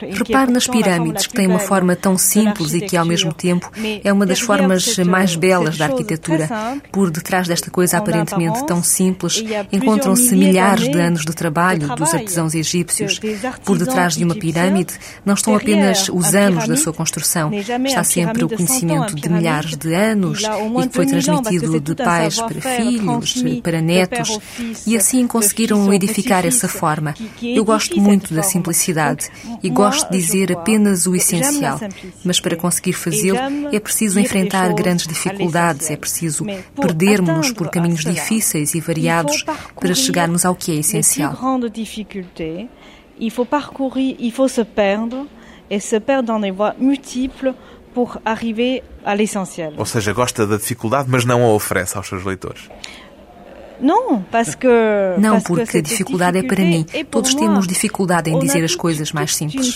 Repare 0.01 0.51
nas 0.51 0.67
pirâmides, 0.67 1.27
que 1.27 1.35
têm 1.35 1.47
uma 1.47 1.59
forma 1.59 1.95
tão 1.95 2.17
simples 2.17 2.73
e 2.73 2.81
que, 2.81 2.97
ao 2.97 3.05
mesmo 3.05 3.35
tempo, 3.35 3.71
é 4.03 4.11
uma 4.11 4.25
das 4.25 4.41
formas 4.41 4.97
mais 4.99 5.37
belas 5.37 5.77
da 5.77 5.85
arquitetura. 5.85 6.49
Por 6.91 7.11
detrás 7.11 7.47
desta 7.47 7.71
coisa 7.71 7.99
aparentemente 7.99 8.65
tão 8.67 8.83
simples, 8.83 9.45
encontram-se 9.71 10.35
milhares 10.35 10.89
de 10.89 10.99
anos 10.99 11.27
de 11.27 11.35
trabalho 11.35 11.95
dos 11.95 12.15
artesãos 12.15 12.55
egípcios. 12.55 13.21
Por 13.67 13.77
detrás 13.77 14.17
de 14.17 14.25
uma 14.25 14.35
pirâmide, 14.35 14.95
não 15.23 15.35
estão 15.35 15.55
apenas 15.55 16.09
os 16.09 16.35
anos 16.35 16.67
da 16.67 16.77
sua 16.79 16.95
construção, 16.95 17.53
está 17.53 18.03
sempre 18.03 18.43
o 18.43 18.49
conhecimento 18.49 19.15
de 19.15 19.29
milhares 19.29 19.77
de 19.77 19.93
anos 19.93 20.43
e 20.43 20.89
que 20.89 20.95
foi 20.95 21.05
transmitido 21.05 21.79
de 21.79 21.95
pais 21.95 22.41
para 22.41 22.61
filhos, 22.63 23.35
para 23.63 23.83
netos 23.83 24.39
e 24.87 24.97
assim 24.97 25.27
conseguiram 25.27 25.93
edificar 25.93 26.47
essa 26.47 26.69
forma. 26.69 27.15
Eu 27.43 27.65
gosto 27.65 28.01
muito 28.01 28.35
da 28.35 28.43
simplicidade 28.43 29.31
e 29.63 29.69
gosto 29.69 30.11
de 30.11 30.19
dizer 30.19 30.53
apenas 30.53 31.07
o 31.07 31.15
essencial. 31.15 31.81
Mas 32.25 32.41
para 32.41 32.57
conseguir 32.57 32.93
fazê-lo 32.93 33.39
é 33.73 33.81
preciso 33.81 34.19
enfrentar 34.19 34.73
grandes 34.73 35.07
dificuldades, 35.07 35.91
é 35.91 35.97
preciso 35.97 36.45
perdermos 36.75 37.53
por 37.53 37.71
caminhos 37.71 38.05
difíceis 38.05 38.75
e 38.75 38.81
variados 38.81 39.45
para 39.79 39.95
chegarmos 39.95 40.45
ao 40.45 40.55
que 40.55 40.73
é 40.73 40.77
essencial. 40.77 41.37
Il 43.21 43.33
faut 43.33 43.45
parcourir, 43.45 44.15
il 44.21 44.31
faut 44.31 44.49
se 44.49 44.65
perdre 44.65 45.27
et 45.69 45.81
se 45.81 45.99
perdre 45.99 46.29
dans 46.29 46.41
des 46.41 46.53
voies 46.53 46.75
multiples 46.79 47.53
pour 47.93 48.19
arriver 48.25 48.83
à 49.05 49.15
l'essentiel. 49.15 49.75
Ou 49.77 49.85
seja, 49.85 50.13
gosta 50.13 50.47
da 50.47 50.57
dificuldade, 50.57 51.09
mas 51.11 51.25
não 51.25 51.43
a 51.43 51.53
oferece 51.53 51.97
aos 51.97 52.07
seus 52.07 52.25
leitores. 52.25 52.69
Não, 55.19 55.33
não, 55.33 55.41
porque 55.41 55.79
a 55.79 55.83
dificuldade 55.83 56.39
é 56.39 56.43
para 56.43 56.63
mim. 56.63 56.85
Todos 57.11 57.35
temos 57.35 57.67
dificuldade 57.67 58.31
em 58.31 58.39
dizer 58.39 58.65
as 58.65 58.75
coisas 58.75 59.13
mais 59.13 59.35
simples. 59.35 59.67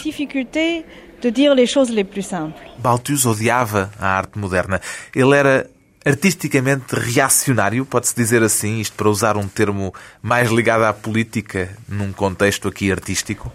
Balthus 2.78 3.24
odiava 3.24 3.90
a 3.98 4.08
arte 4.08 4.38
moderna. 4.38 4.80
Ele 5.14 5.36
era 5.36 5.70
artisticamente 6.04 6.96
reacionário, 6.96 7.86
pode-se 7.86 8.14
dizer 8.14 8.42
assim, 8.42 8.80
isto 8.80 8.96
para 8.96 9.08
usar 9.08 9.36
um 9.36 9.46
termo 9.46 9.94
mais 10.20 10.50
ligado 10.50 10.82
à 10.82 10.92
política 10.92 11.70
num 11.88 12.12
contexto 12.12 12.66
aqui 12.66 12.90
artístico? 12.90 13.52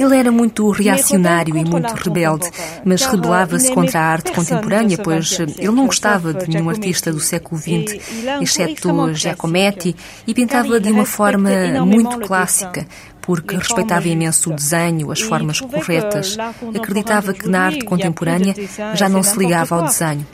Ele 0.00 0.16
era 0.16 0.30
muito 0.30 0.70
reacionário 0.70 1.56
e 1.56 1.64
muito 1.64 1.92
rebelde, 1.94 2.48
mas 2.84 3.04
rebelava-se 3.04 3.72
contra 3.72 4.00
a 4.00 4.04
arte 4.04 4.32
contemporânea, 4.32 4.96
pois 4.98 5.38
ele 5.40 5.70
não 5.70 5.86
gostava 5.86 6.32
de 6.32 6.48
nenhum 6.48 6.70
artista 6.70 7.10
do 7.12 7.20
século 7.20 7.60
XX, 7.60 8.00
exceto 8.40 9.14
Giacometti, 9.14 9.96
e 10.26 10.32
pintava 10.32 10.78
de 10.78 10.90
uma 10.90 11.04
forma 11.04 11.50
muito 11.84 12.20
clássica, 12.20 12.86
porque 13.22 13.56
respeitava 13.56 14.08
imenso 14.08 14.50
o 14.50 14.54
desenho, 14.54 15.10
as 15.10 15.20
formas 15.20 15.60
corretas. 15.60 16.36
Acreditava 16.74 17.32
que 17.32 17.48
na 17.48 17.66
arte 17.66 17.84
contemporânea 17.84 18.54
já 18.94 19.08
não 19.08 19.22
se 19.22 19.38
ligava 19.38 19.76
ao 19.76 19.84
desenho. 19.84 20.26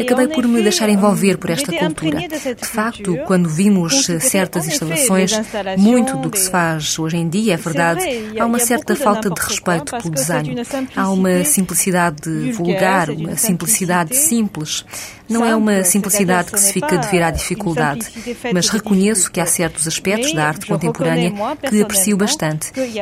Acabei 0.00 0.28
por 0.28 0.46
me 0.46 0.62
deixar 0.62 0.88
envolver 0.88 1.38
por 1.38 1.50
esta 1.50 1.72
cultura. 1.72 2.20
De 2.20 2.66
facto, 2.66 3.16
quando 3.26 3.48
vimos 3.48 4.06
certas 4.20 4.66
instalações, 4.66 5.32
muito 5.78 6.16
do 6.18 6.30
que 6.30 6.38
se 6.38 6.50
faz 6.50 6.98
hoje 6.98 7.16
em 7.16 7.28
dia, 7.28 7.54
é 7.54 7.56
verdade, 7.56 8.02
há 8.38 8.46
uma 8.46 8.58
certa 8.58 8.94
falta 8.94 9.30
de 9.30 9.40
respeito 9.40 9.96
pelo 9.96 10.10
desenho. 10.10 10.54
Há 10.94 11.10
uma 11.10 11.44
simplicidade 11.44 12.52
vulgar, 12.52 13.10
uma 13.10 13.36
simplicidade 13.36 14.16
simples. 14.16 14.84
Não 15.28 15.44
é 15.44 15.56
uma 15.56 15.82
simplicidade 15.84 16.52
que 16.52 16.60
se 16.60 16.72
fica 16.74 16.98
de 16.98 17.08
vir 17.08 17.22
à 17.22 17.30
dificuldade, 17.30 18.06
mas 18.52 18.68
reconheço 18.68 19.30
que 19.30 19.40
há 19.40 19.46
certos 19.46 19.88
aspectos 19.88 20.34
da 20.34 20.46
arte 20.46 20.66
contemporânea 20.66 21.32
que 21.68 21.80
aprecio 21.80 22.16
bastante 22.16 22.33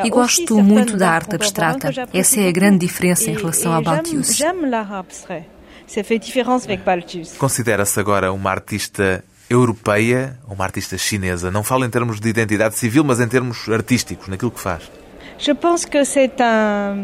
e 0.04 0.10
gosto 0.10 0.62
muito 0.62 0.96
da 0.96 1.10
arte 1.10 1.34
abstrata. 1.34 1.90
Essa 2.12 2.40
é 2.40 2.48
a 2.48 2.52
grande 2.52 2.78
diferença 2.78 3.30
em 3.30 3.34
relação 3.34 3.72
a 3.72 3.80
Balthus. 3.80 4.40
Considera-se 7.38 8.00
agora 8.00 8.32
uma 8.32 8.50
artista 8.50 9.22
europeia 9.50 10.38
ou 10.46 10.54
uma 10.54 10.64
artista 10.64 10.96
chinesa? 10.96 11.50
Não 11.50 11.62
falo 11.62 11.84
em 11.84 11.90
termos 11.90 12.20
de 12.20 12.28
identidade 12.28 12.78
civil, 12.78 13.04
mas 13.04 13.20
em 13.20 13.28
termos 13.28 13.68
artísticos, 13.68 14.28
naquilo 14.28 14.50
que 14.50 14.60
faz. 14.60 14.90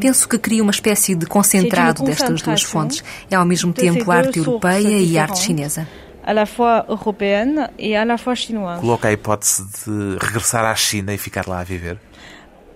Penso 0.00 0.28
que 0.28 0.38
cria 0.38 0.62
uma 0.62 0.70
espécie 0.70 1.14
de 1.14 1.26
concentrado 1.26 2.04
destas 2.04 2.40
duas 2.40 2.62
fontes. 2.62 3.02
É 3.30 3.34
ao 3.34 3.44
mesmo 3.44 3.72
tempo 3.72 4.10
arte 4.10 4.38
europeia 4.38 4.98
e 4.98 5.18
arte 5.18 5.40
chinesa. 5.40 5.88
Coloca 8.80 9.08
a 9.08 9.12
hipótese 9.12 9.64
de 9.64 10.18
regressar 10.20 10.64
à 10.64 10.74
China 10.74 11.14
e 11.14 11.18
ficar 11.18 11.48
lá 11.48 11.60
a 11.60 11.64
viver. 11.64 11.98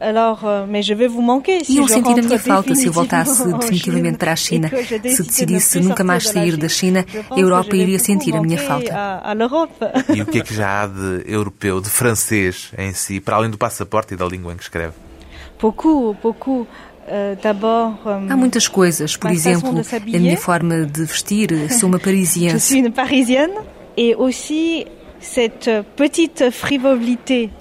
Alors, 0.03 0.41
euh, 0.45 0.67
mais 0.69 0.83
je 0.83 0.95
vais 0.95 1.07
vous 1.07 1.23
manquer 1.23 1.63
si 1.63 1.77
Iam 1.77 1.87
sentir 1.87 2.19
a 2.19 2.23
minha 2.23 2.39
falta 2.39 2.75
se 2.75 2.87
eu 2.87 2.93
voltasse 2.93 3.47
definitivamente 3.61 4.19
para 4.19 4.33
a 4.33 4.37
China. 4.37 4.69
Se 4.69 5.23
decidisse 5.23 5.79
nunca 5.81 6.03
mais 6.03 6.29
sair 6.29 6.57
da 6.57 6.69
China, 6.69 7.07
a 7.31 7.39
Europa 7.39 7.77
iria 7.77 8.01
sentir 8.01 8.35
a 8.35 8.41
minha 8.41 8.59
falta. 8.59 9.23
E 10.15 10.21
o 10.21 10.27
que 10.27 10.41
é 10.41 10.43
que 10.43 10.53
já 10.53 10.83
há 10.83 10.87
de 10.89 11.23
europeu, 11.25 11.81
de 11.81 11.89
francês 11.89 12.73
em 12.77 12.93
si, 12.93 13.21
para 13.21 13.37
além 13.37 13.51
do 13.51 13.57
passaporte 13.57 14.15
e 14.15 14.17
da 14.17 14.27
língua 14.27 14.53
em 14.53 14.57
que 14.57 14.65
escreve? 14.65 14.95
Beaucoup, 15.61 16.17
beaucoup. 16.21 16.67
Euh, 17.09 17.37
euh, 17.45 18.31
Há 18.31 18.37
muitas 18.37 18.67
coisas, 18.67 19.17
por 19.17 19.31
exemplo, 19.31 19.71
a 19.71 20.19
minha 20.19 20.37
forma 20.37 20.85
de 20.85 21.05
vestir, 21.05 21.49
sou 21.71 21.89
uma 21.89 21.99
parisiense. 22.01 22.55
Je 22.55 22.59
suis 22.59 22.81
une 22.81 22.93
parisienne 22.93 23.53
et 23.97 24.17
aussi 24.17 24.87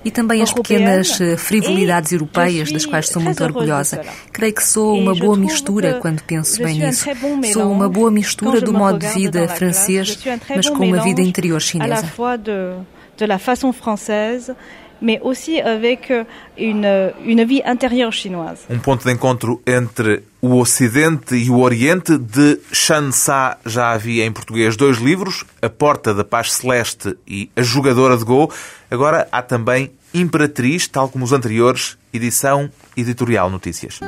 e 0.04 0.12
também 0.12 0.41
as 0.41 0.52
pequenas 0.52 1.21
eh, 1.21 1.38
frivolidades 1.38 2.12
europeias 2.12 2.71
das 2.71 2.86
quais 2.86 3.08
sou 3.08 3.21
muito 3.21 3.43
orgulhosa. 3.43 4.02
Creio 4.32 4.54
que 4.54 4.63
sou 4.63 4.97
uma 4.97 5.15
boa 5.15 5.38
mistura 5.38 6.00
quando 6.02 6.21
penso 6.24 6.62
bem 6.62 6.80
nisso. 6.80 7.06
Sou 7.54 7.71
uma 7.71 7.88
boa 7.88 8.12
mistura 8.12 8.60
do 8.62 8.74
modo 8.74 9.00
de 9.00 9.08
vida 9.08 9.47
francês, 9.47 10.17
mas 10.50 10.69
com 10.69 10.86
uma 10.86 11.02
vida 11.02 11.21
interior 11.21 11.62
chinesa 11.62 12.12
mais 15.02 15.20
aussi 15.22 15.60
avec 15.60 16.12
une, 16.58 17.14
une 17.26 17.44
vie 17.44 17.62
intérieure 17.66 18.14
chinoise. 18.14 18.60
Um 18.70 18.80
ponto 18.80 19.04
de 19.04 19.12
encontro 19.12 19.62
entre 19.66 20.24
o 20.42 20.58
Ocidente 20.60 21.36
e 21.36 21.50
o 21.50 21.60
Oriente. 21.60 22.18
De 22.18 22.60
Shan 22.72 23.12
Sa 23.12 23.58
já 23.66 23.92
havia 23.92 24.26
em 24.26 24.32
português 24.32 24.78
dois 24.78 24.98
livros, 24.98 25.44
A 25.62 25.70
Porta 25.70 26.14
da 26.14 26.24
Paz 26.24 26.54
Celeste 26.54 27.16
e 27.28 27.50
A 27.56 27.62
Jogadora 27.62 28.16
de 28.16 28.24
Go. 28.24 28.52
Agora 28.90 29.28
há 29.32 29.42
também 29.42 29.92
Imperatriz, 30.14 30.88
tal 30.88 31.10
como 31.10 31.24
os 31.24 31.32
anteriores, 31.32 31.98
edição 32.14 32.70
Editorial 32.96 33.50
Notícias. 33.50 34.00